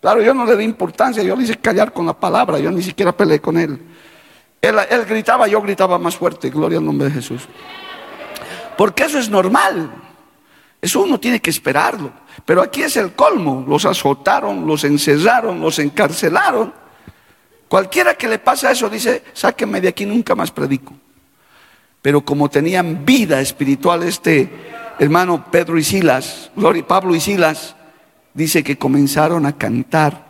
[0.00, 2.80] Claro, yo no le di importancia, yo le hice callar con la palabra, yo ni
[2.80, 3.80] siquiera peleé con él.
[4.60, 7.42] Él, gritaba, yo gritaba más fuerte, gloria al nombre de Jesús.
[8.76, 9.90] Porque eso es normal.
[10.80, 12.12] Eso uno tiene que esperarlo.
[12.44, 13.64] Pero aquí es el colmo.
[13.66, 16.72] Los azotaron, los encerraron, los encarcelaron.
[17.68, 20.94] Cualquiera que le pasa eso dice, sáqueme de aquí, nunca más predico.
[22.00, 24.50] Pero como tenían vida espiritual este
[24.98, 26.50] hermano Pedro y Silas,
[26.86, 27.76] Pablo y Silas,
[28.32, 30.26] dice que comenzaron a cantar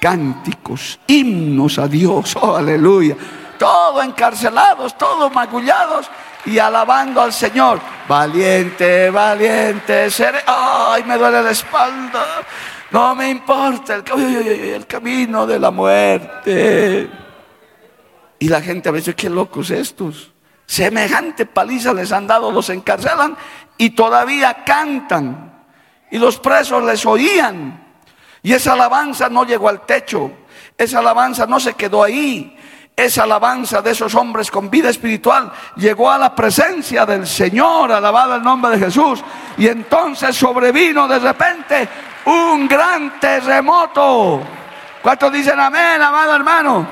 [0.00, 3.16] cánticos, himnos a Dios, oh aleluya,
[3.62, 6.10] todos encarcelados, todos magullados
[6.44, 7.80] y alabando al Señor.
[8.08, 10.40] Valiente, valiente, seré.
[10.44, 12.24] Ay, me duele la espalda.
[12.90, 14.04] No me importa el,
[14.74, 17.08] el camino de la muerte.
[18.40, 20.32] Y la gente a veces, qué locos estos.
[20.66, 23.36] Semejante paliza les han dado, los encarcelan
[23.78, 25.66] y todavía cantan.
[26.10, 27.80] Y los presos les oían.
[28.42, 30.32] Y esa alabanza no llegó al techo.
[30.76, 32.58] Esa alabanza no se quedó ahí.
[32.94, 38.36] Esa alabanza de esos hombres con vida espiritual llegó a la presencia del Señor, alabado
[38.36, 39.22] el nombre de Jesús.
[39.56, 41.88] Y entonces sobrevino de repente
[42.26, 44.40] un gran terremoto.
[45.02, 46.86] ¿Cuántos dicen amén, amado hermano?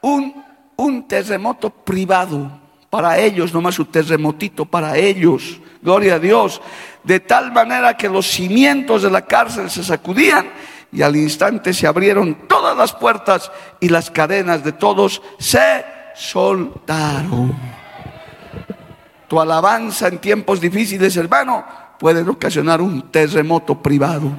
[0.00, 0.44] Un
[0.76, 2.50] un terremoto privado
[2.90, 6.60] para ellos, nomás un terremotito para ellos, gloria a Dios,
[7.02, 10.48] de tal manera que los cimientos de la cárcel se sacudían
[10.94, 15.84] y al instante se abrieron todas las puertas y las cadenas de todos se
[16.14, 17.54] soltaron.
[19.26, 21.64] Tu alabanza en tiempos difíciles, hermano,
[21.98, 24.30] puede ocasionar un terremoto privado.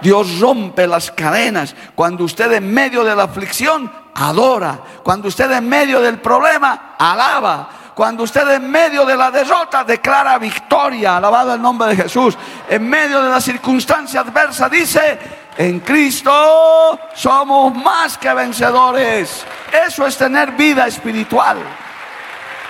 [0.00, 4.80] Dios rompe las cadenas cuando usted en medio de la aflicción adora.
[5.02, 7.68] Cuando usted en medio del problema, alaba.
[7.94, 12.36] Cuando usted en medio de la derrota declara victoria, alabado el nombre de Jesús.
[12.68, 15.18] En medio de la circunstancia adversa dice,
[15.56, 19.44] en Cristo somos más que vencedores.
[19.86, 21.58] Eso es tener vida espiritual.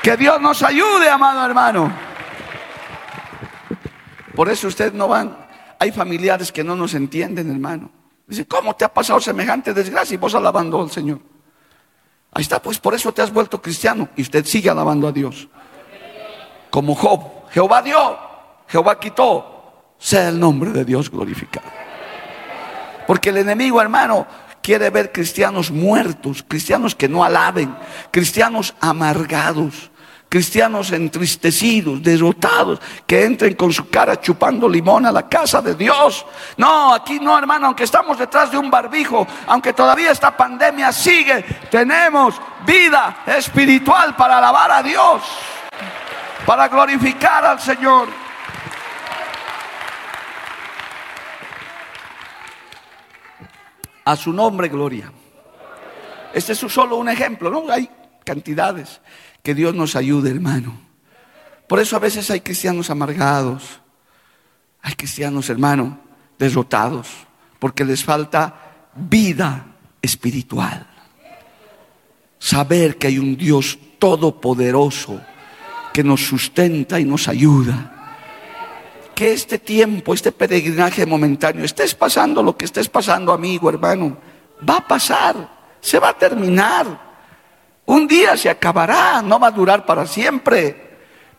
[0.02, 1.92] Que Dios nos ayude, amado hermano.
[4.34, 5.36] Por eso usted no van.
[5.78, 7.90] Hay familiares que no nos entienden, hermano.
[8.26, 11.20] Dice, ¿cómo te ha pasado semejante desgracia y vos alabando al Señor?
[12.32, 15.48] Ahí está, pues por eso te has vuelto cristiano y usted sigue alabando a Dios.
[16.70, 18.18] Como Job, Jehová dio,
[18.68, 21.66] Jehová quitó, sea el nombre de Dios glorificado.
[23.06, 24.26] Porque el enemigo, hermano,
[24.62, 27.74] quiere ver cristianos muertos, cristianos que no alaben,
[28.12, 29.89] cristianos amargados,
[30.30, 36.24] cristianos entristecidos, derrotados, que entren con su cara chupando limón a la casa de Dios.
[36.56, 41.42] No, aquí no, hermano, aunque estamos detrás de un barbijo, aunque todavía esta pandemia sigue,
[41.68, 45.20] tenemos vida espiritual para alabar a Dios,
[46.46, 48.08] para glorificar al Señor.
[54.04, 55.10] A su nombre, gloria.
[56.32, 57.68] Este es solo un ejemplo, ¿no?
[57.68, 57.90] Hay
[58.24, 59.00] cantidades.
[59.42, 60.74] Que Dios nos ayude, hermano.
[61.66, 63.80] Por eso a veces hay cristianos amargados,
[64.82, 66.00] hay cristianos, hermano,
[66.38, 67.08] derrotados,
[67.58, 69.66] porque les falta vida
[70.02, 70.86] espiritual.
[72.38, 75.20] Saber que hay un Dios todopoderoso
[75.92, 78.00] que nos sustenta y nos ayuda
[79.20, 84.16] que este tiempo, este peregrinaje momentáneo, estés pasando lo que estés pasando, amigo, hermano,
[84.66, 85.36] va a pasar,
[85.78, 87.09] se va a terminar.
[87.90, 90.90] Un día se acabará, no va a durar para siempre.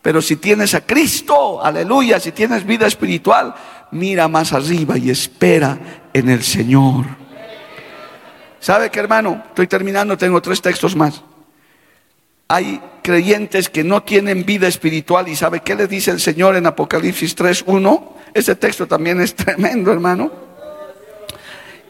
[0.02, 3.54] Pero si tienes a Cristo, aleluya, si tienes vida espiritual,
[3.92, 5.78] mira más arriba y espera
[6.12, 7.06] en el Señor.
[8.60, 9.44] ¿Sabe qué, hermano?
[9.48, 11.22] Estoy terminando, tengo tres textos más.
[12.48, 16.66] Hay creyentes que no tienen vida espiritual y ¿sabe qué le dice el Señor en
[16.66, 18.08] Apocalipsis 3.1?
[18.34, 20.30] Ese texto también es tremendo, hermano.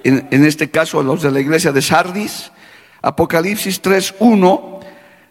[0.05, 2.53] En, en este caso, los de la iglesia de Sardis,
[3.03, 4.81] Apocalipsis 3.1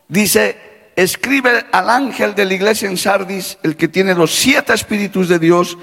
[0.09, 0.57] dice,
[0.95, 5.39] escribe al ángel de la iglesia en Sardis, el que tiene los siete espíritus de
[5.39, 5.77] Dios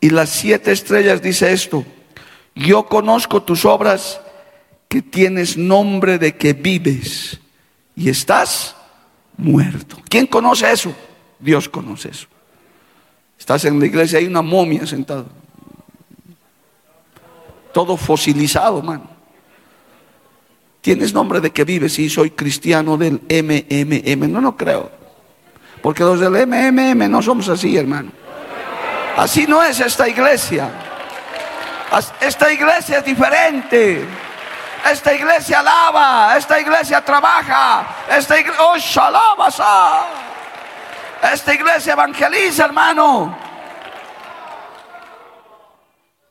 [0.00, 1.84] y las siete estrellas, dice esto,
[2.54, 4.20] yo conozco tus obras
[4.88, 7.38] que tienes nombre de que vives
[7.94, 8.74] y estás
[9.36, 9.96] muerto.
[10.08, 10.92] ¿Quién conoce eso?
[11.38, 12.26] Dios conoce eso.
[13.38, 15.26] Estás en la iglesia, hay una momia sentada.
[17.72, 19.17] Todo fosilizado, mano.
[20.88, 21.92] ¿Tienes nombre de que vives?
[21.92, 24.32] Sí, soy cristiano del MMM.
[24.32, 24.90] No, no creo.
[25.82, 28.10] Porque los del MMM no somos así, hermano.
[29.14, 30.70] Así no es esta iglesia.
[32.18, 34.02] Esta iglesia es diferente.
[34.90, 37.86] Esta iglesia alaba, esta iglesia trabaja,
[38.16, 38.76] esta iglesia, oh,
[41.34, 43.36] esta iglesia evangeliza, hermano.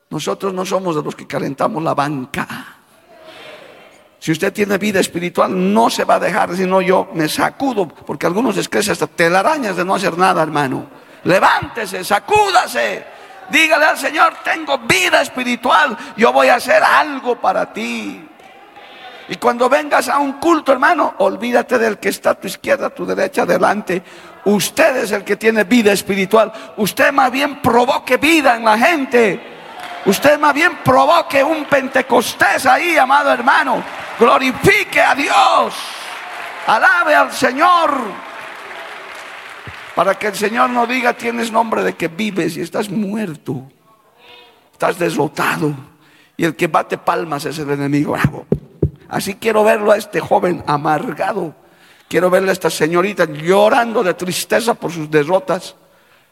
[0.09, 2.76] Nosotros no somos de los que calentamos la banca.
[4.27, 8.25] Si usted tiene vida espiritual, no se va a dejar, sino yo me sacudo, porque
[8.25, 10.85] algunos les crece hasta telarañas de no hacer nada, hermano.
[11.23, 13.05] Levántese, sacúdase,
[13.49, 18.27] dígale al Señor, tengo vida espiritual, yo voy a hacer algo para ti.
[19.29, 22.89] Y cuando vengas a un culto, hermano, olvídate del que está a tu izquierda, a
[22.89, 24.03] tu derecha, adelante.
[24.43, 26.51] Usted es el que tiene vida espiritual.
[26.75, 29.39] Usted más bien provoque vida en la gente.
[30.05, 34.06] Usted más bien provoque un Pentecostés ahí, amado hermano.
[34.19, 35.73] Glorifique a Dios.
[36.65, 37.91] Alabe al Señor.
[39.95, 43.63] Para que el Señor no diga tienes nombre de que vives y estás muerto.
[44.73, 45.73] Estás deslotado.
[46.35, 48.15] Y el que bate palmas es el enemigo.
[49.09, 51.55] Así quiero verlo a este joven amargado.
[52.07, 55.75] Quiero verle a esta señorita llorando de tristeza por sus derrotas.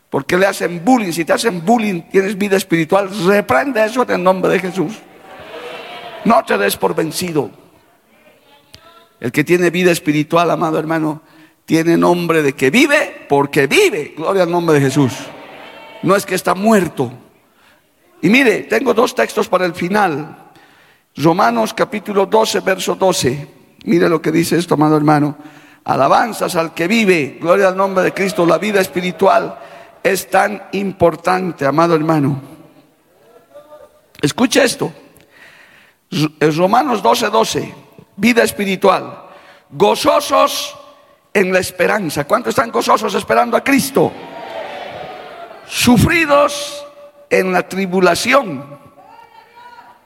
[0.09, 1.11] Porque le hacen bullying.
[1.11, 3.09] Si te hacen bullying, tienes vida espiritual.
[3.25, 4.93] Reprende eso en el nombre de Jesús.
[6.23, 7.64] No te des por vencido.
[9.19, 11.21] El que tiene vida espiritual, amado hermano,
[11.65, 14.13] tiene nombre de que vive porque vive.
[14.15, 15.13] Gloria al nombre de Jesús.
[16.03, 17.11] No es que está muerto.
[18.21, 20.51] Y mire, tengo dos textos para el final.
[21.15, 23.47] Romanos capítulo 12, verso 12.
[23.85, 25.37] Mire lo que dice esto, amado hermano.
[25.85, 27.37] Alabanzas al que vive.
[27.39, 28.45] Gloria al nombre de Cristo.
[28.45, 29.57] La vida espiritual
[30.03, 32.41] es tan importante, amado hermano.
[34.21, 34.91] Escucha esto.
[36.39, 37.84] Romanos 12, 12
[38.15, 39.25] vida espiritual.
[39.69, 40.75] Gozosos
[41.33, 42.25] en la esperanza.
[42.25, 44.11] ¿Cuántos están gozosos esperando a Cristo?
[45.67, 46.85] Sufridos
[47.29, 48.79] en la tribulación.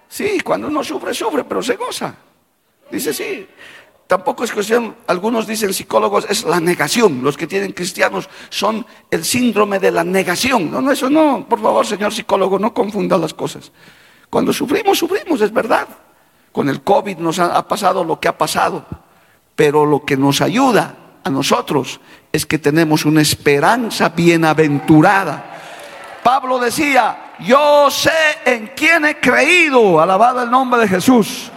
[0.08, 2.16] Sí, cuando uno sufre, sufre, pero se goza.
[2.90, 3.48] Dice sí.
[4.08, 7.24] Tampoco es cuestión, algunos dicen psicólogos, es la negación.
[7.24, 10.72] Los que tienen cristianos son el síndrome de la negación.
[10.72, 11.46] No, no, eso no.
[11.48, 13.72] Por favor, señor psicólogo, no confunda las cosas.
[14.28, 15.88] Cuando sufrimos, sufrimos, es verdad.
[16.52, 18.86] Con el COVID nos ha, pasado lo que ha pasado,
[19.56, 22.00] pero lo que nos ayuda a nosotros
[22.32, 25.46] es que tenemos una esperanza bienaventurada.
[26.24, 28.12] Pablo decía, yo sé
[28.46, 31.52] en quién he creído, alabado el nombre de Jesús,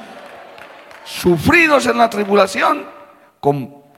[1.04, 2.86] sufridos en la tribulación,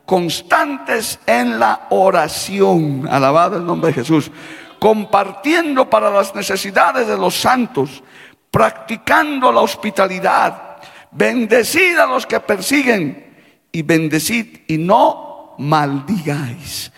[0.06, 4.30] constantes en la oración, alabado el nombre de Jesús,
[4.78, 8.02] compartiendo para las necesidades de los santos,
[8.50, 10.73] practicando la hospitalidad
[11.14, 13.24] Bendecid a los que persiguen
[13.70, 16.90] y bendecid y no maldigáis.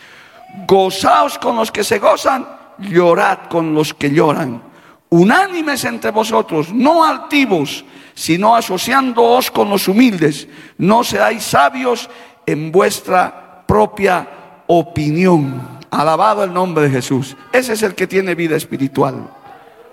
[0.66, 2.46] Gozaos con los que se gozan,
[2.78, 4.62] llorad con los que lloran.
[5.10, 10.48] Unánimes entre vosotros, no altivos, sino asociándoos con los humildes.
[10.78, 12.08] No seáis sabios
[12.46, 14.28] en vuestra propia
[14.66, 15.76] opinión.
[15.90, 17.36] Alabado el nombre de Jesús.
[17.52, 19.28] Ese es el que tiene vida espiritual.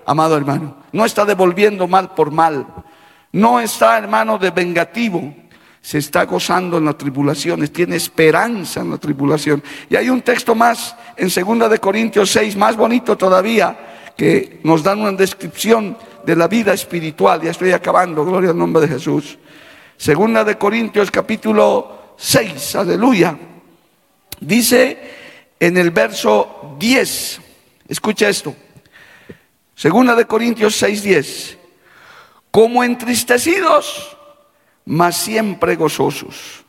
[0.06, 2.66] Amado hermano, no está devolviendo mal por mal
[3.34, 5.36] no está, hermano, de vengativo.
[5.82, 9.62] Se está gozando en las tribulaciones, tiene esperanza en la tribulación.
[9.90, 14.82] Y hay un texto más en 2 de Corintios 6, más bonito todavía, que nos
[14.82, 17.42] dan una descripción de la vida espiritual.
[17.42, 19.38] Ya estoy acabando, gloria al nombre de Jesús.
[19.98, 23.38] Segunda de Corintios capítulo 6, aleluya.
[24.40, 24.98] Dice
[25.60, 27.42] en el verso 10,
[27.90, 28.56] escucha esto,
[29.76, 31.63] Segunda de Corintios 6:10.
[32.54, 34.16] Como entristecidos,
[34.86, 36.64] mas siempre gozosos.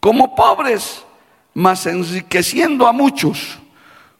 [0.00, 1.06] Como pobres,
[1.54, 3.60] mas enriqueciendo a muchos.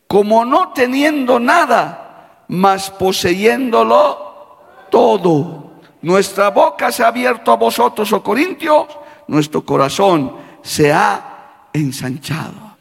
[0.06, 4.56] Como no teniendo nada, mas poseyéndolo
[4.88, 5.80] todo.
[6.00, 8.86] Nuestra boca se ha abierto a vosotros, oh Corintios,
[9.26, 12.76] nuestro corazón se ha ensanchado.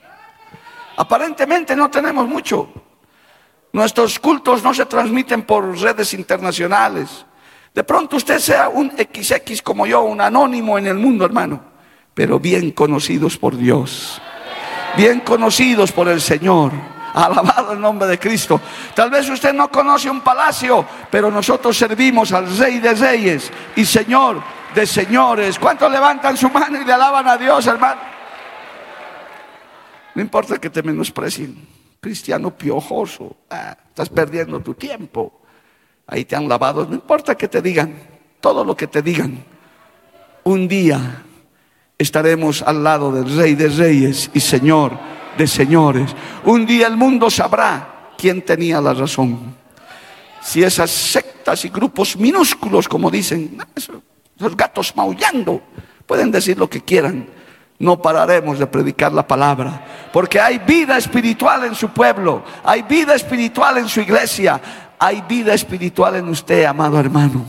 [0.98, 2.70] Aparentemente no tenemos mucho.
[3.74, 7.26] Nuestros cultos no se transmiten por redes internacionales.
[7.74, 11.62] De pronto usted sea un XX como yo, un anónimo en el mundo, hermano,
[12.14, 14.22] pero bien conocidos por Dios,
[14.98, 16.72] bien conocidos por el Señor.
[17.12, 18.62] Alabado el nombre de Cristo.
[18.94, 23.84] Tal vez usted no conoce un palacio, pero nosotros servimos al Rey de Reyes y
[23.84, 24.42] Señor
[24.76, 25.58] de Señores.
[25.58, 28.02] ¿Cuántos levantan su mano y le alaban a Dios, hermano?
[30.16, 31.68] No importa que te menosprecien,
[32.00, 35.39] cristiano piojoso, ah, estás perdiendo tu tiempo.
[36.10, 37.96] Ahí te han lavado, no importa que te digan,
[38.42, 39.44] todo lo que te digan.
[40.44, 41.24] Un día
[41.98, 44.98] estaremos al lado del Rey de Reyes y Señor
[45.40, 46.14] de señores.
[46.44, 49.56] Un día el mundo sabrá quién tenía la razón.
[50.42, 53.58] Si esas sectas y grupos minúsculos, como dicen,
[54.38, 55.62] los gatos maullando,
[56.06, 57.28] pueden decir lo que quieran,
[57.80, 63.16] no pararemos de predicar la palabra, porque hay vida espiritual en su pueblo, hay vida
[63.16, 64.60] espiritual en su iglesia,
[65.00, 67.46] hay vida espiritual en usted, amado hermano.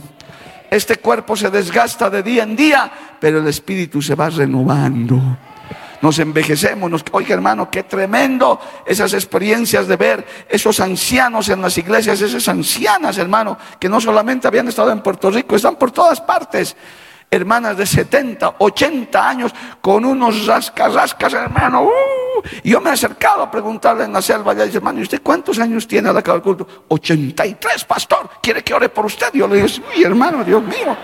[0.69, 5.21] Este cuerpo se desgasta de día en día, pero el espíritu se va renovando
[6.01, 6.89] nos envejecemos.
[6.89, 12.47] Nos, oiga hermano, qué tremendo esas experiencias de ver esos ancianos en las iglesias, esas
[12.47, 16.75] ancianas hermano, que no solamente habían estado en Puerto Rico, están por todas partes.
[17.33, 21.83] Hermanas de 70, 80 años con unos rascas, rascas, hermano.
[21.83, 25.03] Uh, y yo me he acercado a preguntarle en la selva, ya dice, hermano, ¿y
[25.03, 26.85] usted cuántos años tiene al acabar el culto?
[26.89, 28.29] 83, pastor.
[28.41, 29.31] ¿Quiere que ore por usted?
[29.33, 30.97] Yo le dije, uy, hermano, Dios mío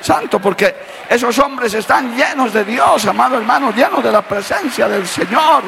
[0.00, 0.74] santo, porque
[1.08, 5.62] esos hombres están llenos de Dios, amado hermano, llenos de la presencia del Señor.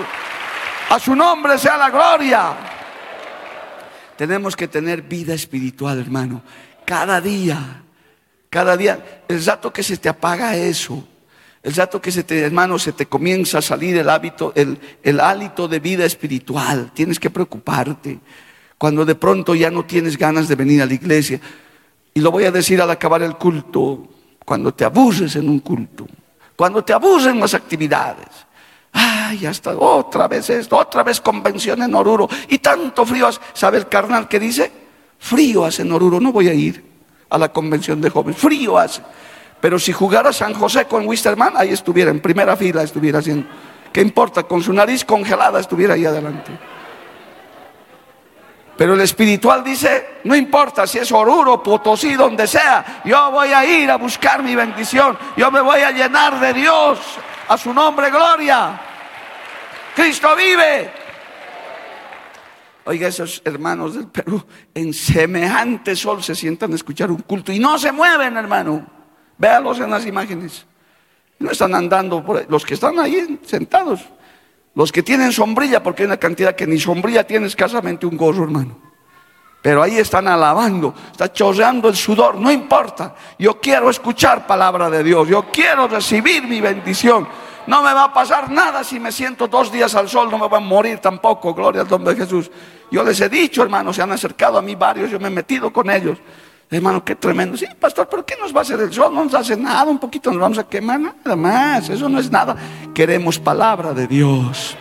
[0.90, 2.52] A su nombre sea la gloria.
[4.16, 6.42] Tenemos que tener vida espiritual, hermano.
[6.84, 7.82] Cada día,
[8.50, 11.04] cada día, el rato que se te apaga eso,
[11.62, 15.20] el rato que se te, hermano, se te comienza a salir el hábito, el, el
[15.20, 18.18] hálito de vida espiritual, tienes que preocuparte.
[18.76, 21.40] Cuando de pronto ya no tienes ganas de venir a la iglesia,
[22.14, 24.08] y lo voy a decir al acabar el culto,
[24.44, 26.06] cuando te abuses en un culto,
[26.56, 28.28] cuando te abusen las actividades.
[28.92, 32.28] Ay, hasta otra vez esto, otra vez convención en Oruro.
[32.48, 33.40] Y tanto frío hace.
[33.54, 34.70] ¿Sabe el carnal que dice?
[35.18, 36.91] Frío hace en Oruro, no voy a ir
[37.32, 38.40] a la convención de jóvenes.
[38.40, 39.02] Frío hace.
[39.60, 43.46] Pero si jugara San José con Wisterman, ahí estuviera, en primera fila estuviera haciendo.
[43.92, 44.42] ¿Qué importa?
[44.42, 46.52] Con su nariz congelada estuviera ahí adelante.
[48.76, 53.64] Pero el espiritual dice, no importa si es Oruro, Potosí, donde sea, yo voy a
[53.64, 56.98] ir a buscar mi bendición, yo me voy a llenar de Dios,
[57.48, 58.80] a su nombre gloria.
[59.94, 61.01] Cristo vive.
[62.84, 67.58] Oiga, esos hermanos del Perú en semejante sol se sientan a escuchar un culto y
[67.58, 68.86] no se mueven, hermano.
[69.38, 70.66] Véalos en las imágenes.
[71.38, 72.46] No están andando por ahí.
[72.48, 74.00] Los que están ahí sentados
[74.74, 78.44] los que tienen sombrilla, porque hay una cantidad que ni sombrilla tiene escasamente un gorro,
[78.44, 78.78] hermano.
[79.60, 83.14] Pero ahí están alabando, está chorreando el sudor, no importa.
[83.38, 87.28] Yo quiero escuchar palabra de Dios, yo quiero recibir mi bendición.
[87.66, 90.48] No me va a pasar nada si me siento dos días al sol, no me
[90.48, 92.50] va a morir tampoco, gloria al nombre de Jesús.
[92.90, 95.72] Yo les he dicho, hermano, se han acercado a mí varios, yo me he metido
[95.72, 96.18] con ellos.
[96.70, 97.56] Hermano, qué tremendo.
[97.56, 99.14] Sí, pastor, ¿pero qué nos va a hacer el sol?
[99.14, 101.88] No nos hace nada, un poquito nos vamos a quemar, nada más.
[101.90, 102.56] Eso no es nada.
[102.94, 104.74] Queremos palabra de Dios.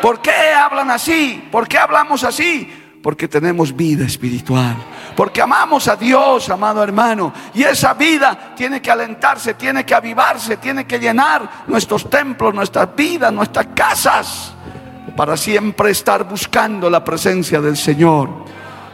[0.00, 1.46] ¿Por qué hablan así?
[1.50, 2.72] ¿Por qué hablamos así?
[3.02, 4.76] Porque tenemos vida espiritual.
[5.16, 7.32] Porque amamos a Dios, amado hermano.
[7.54, 12.94] Y esa vida tiene que alentarse, tiene que avivarse, tiene que llenar nuestros templos, nuestras
[12.94, 14.52] vidas, nuestras casas.
[15.16, 18.28] Para siempre estar buscando la presencia del Señor.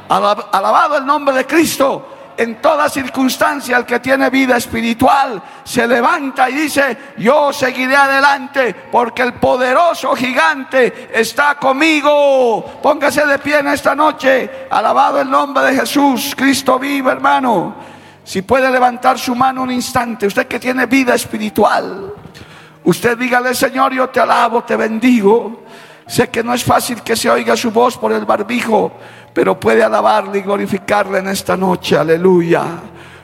[0.08, 2.09] Alabado el nombre de Cristo
[2.40, 8.74] en toda circunstancia el que tiene vida espiritual se levanta y dice, yo seguiré adelante
[8.90, 12.80] porque el poderoso gigante está conmigo.
[12.82, 17.74] Póngase de pie en esta noche, alabado el nombre de Jesús, Cristo vive hermano.
[18.24, 22.14] Si puede levantar su mano un instante, usted que tiene vida espiritual,
[22.84, 25.64] usted dígale, Señor, yo te alabo, te bendigo.
[26.10, 28.92] Sé que no es fácil que se oiga su voz por el barbijo
[29.32, 32.64] pero puede alabarle y glorificarle en esta noche, aleluya.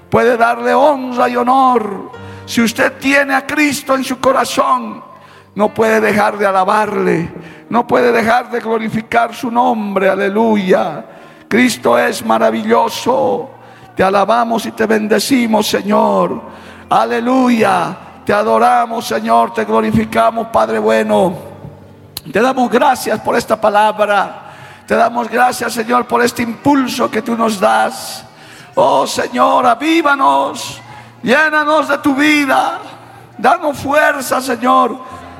[0.08, 2.12] Puede darle honra y honor.
[2.44, 5.02] Si usted tiene a Cristo en su corazón,
[5.54, 7.28] no puede dejar de alabarle,
[7.70, 11.04] no puede dejar de glorificar su nombre, aleluya.
[11.48, 13.50] Cristo es maravilloso.
[13.96, 16.40] Te alabamos y te bendecimos, Señor.
[16.90, 17.96] Aleluya.
[18.24, 19.54] Te adoramos, Señor.
[19.54, 21.55] Te glorificamos, Padre bueno.
[22.32, 24.42] Te damos gracias por esta palabra.
[24.86, 28.24] Te damos gracias, Señor, por este impulso que tú nos das.
[28.74, 30.80] Oh, Señor, avívanos.
[31.22, 32.80] Llénanos de tu vida.
[33.38, 34.98] Danos fuerza, Señor,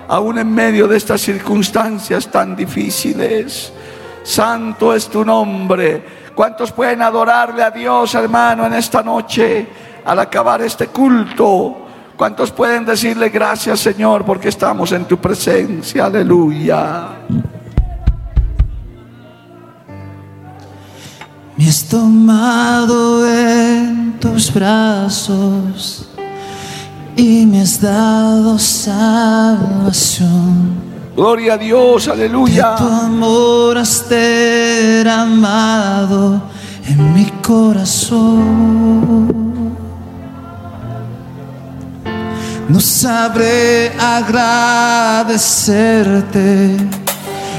[0.09, 3.72] aún en medio de estas circunstancias tan difíciles.
[4.22, 6.05] Santo es tu nombre.
[6.34, 9.66] ¿Cuántos pueden adorarle a Dios, hermano, en esta noche
[10.05, 11.86] al acabar este culto?
[12.17, 16.07] ¿Cuántos pueden decirle gracias, Señor, porque estamos en tu presencia?
[16.07, 17.09] Aleluya.
[21.57, 26.09] Me has tomado en tus brazos
[27.17, 30.27] y me has dado salvación.
[31.14, 32.75] Gloria a Dios, aleluya.
[32.77, 36.43] Tu amor has derramado
[36.87, 39.46] en mi corazón.
[42.69, 46.77] No sabré agradecerte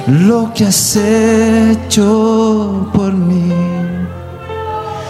[0.07, 3.53] lo que has hecho por mí.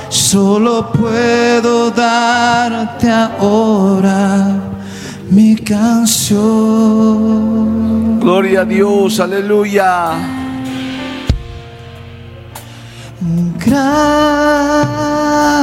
[0.10, 4.56] Solo puedo darte ahora
[5.30, 6.38] mi canción.
[8.20, 10.14] Gloria a Dios, aleluya.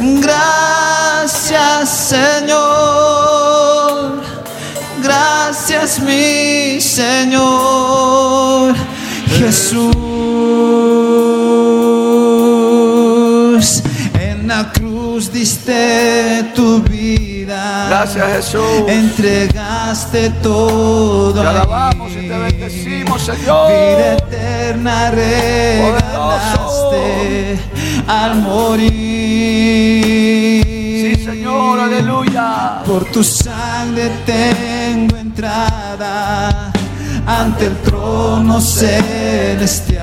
[0.00, 2.62] gracias Señor,
[5.02, 7.51] gracias mi Señor
[9.52, 9.92] Jesús.
[14.18, 17.88] En la cruz diste tu vida.
[17.90, 18.88] Gracias, Jesús.
[18.88, 21.34] Entregaste todo.
[21.34, 23.68] Te alabamos y te bendecimos, Señor.
[23.68, 26.38] Vida eterna regalaste
[28.08, 28.92] al morir.
[30.64, 32.80] Sí, Señor, aleluya.
[32.86, 36.71] Por tu sangre tengo entrada
[37.26, 40.02] ante el trono celestial.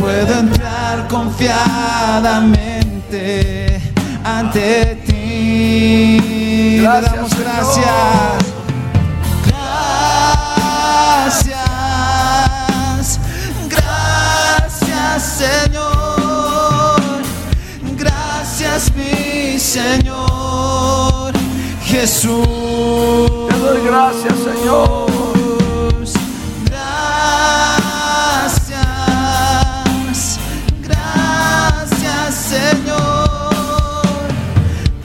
[0.00, 3.80] Puedo entrar confiadamente
[4.24, 6.20] ante ti.
[6.78, 7.46] Le Gracias, damos Señor.
[7.46, 8.42] gracias.
[11.48, 13.20] Gracias,
[13.68, 17.00] gracias Señor,
[17.96, 21.32] gracias mi Señor
[21.84, 23.41] Jesús.
[23.62, 25.06] Gracias, Señor.
[28.64, 30.40] Gracias,
[30.80, 34.02] gracias Señor,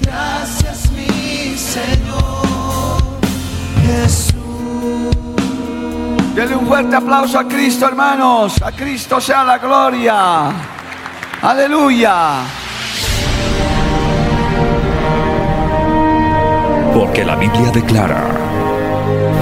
[0.02, 3.20] gracias mi Señor
[3.86, 4.34] Jesús.
[6.34, 8.60] Denle un fuerte aplauso a Cristo, hermanos.
[8.64, 10.52] A Cristo sea la gloria.
[11.44, 12.67] Aleluya.
[16.98, 18.24] Porque la Biblia declara,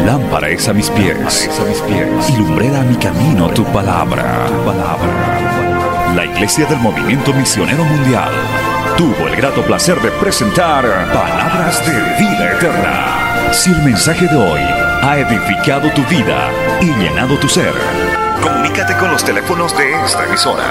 [0.06, 4.66] lámpara es a mis pies, a mis y lumbrera a mi camino tu palabra, tu
[4.66, 6.12] palabra.
[6.14, 8.30] La Iglesia del Movimiento Misionero Mundial
[8.98, 10.84] tuvo el grato placer de presentar
[11.14, 13.54] Palabras de Vida Eterna.
[13.54, 16.52] Si el mensaje de hoy ha edificado tu vida
[16.82, 17.74] y llenado tu ser,
[18.44, 20.66] comunícate con los teléfonos de esta emisora.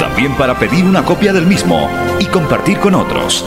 [0.00, 3.46] También para pedir una copia del mismo y compartir con otros.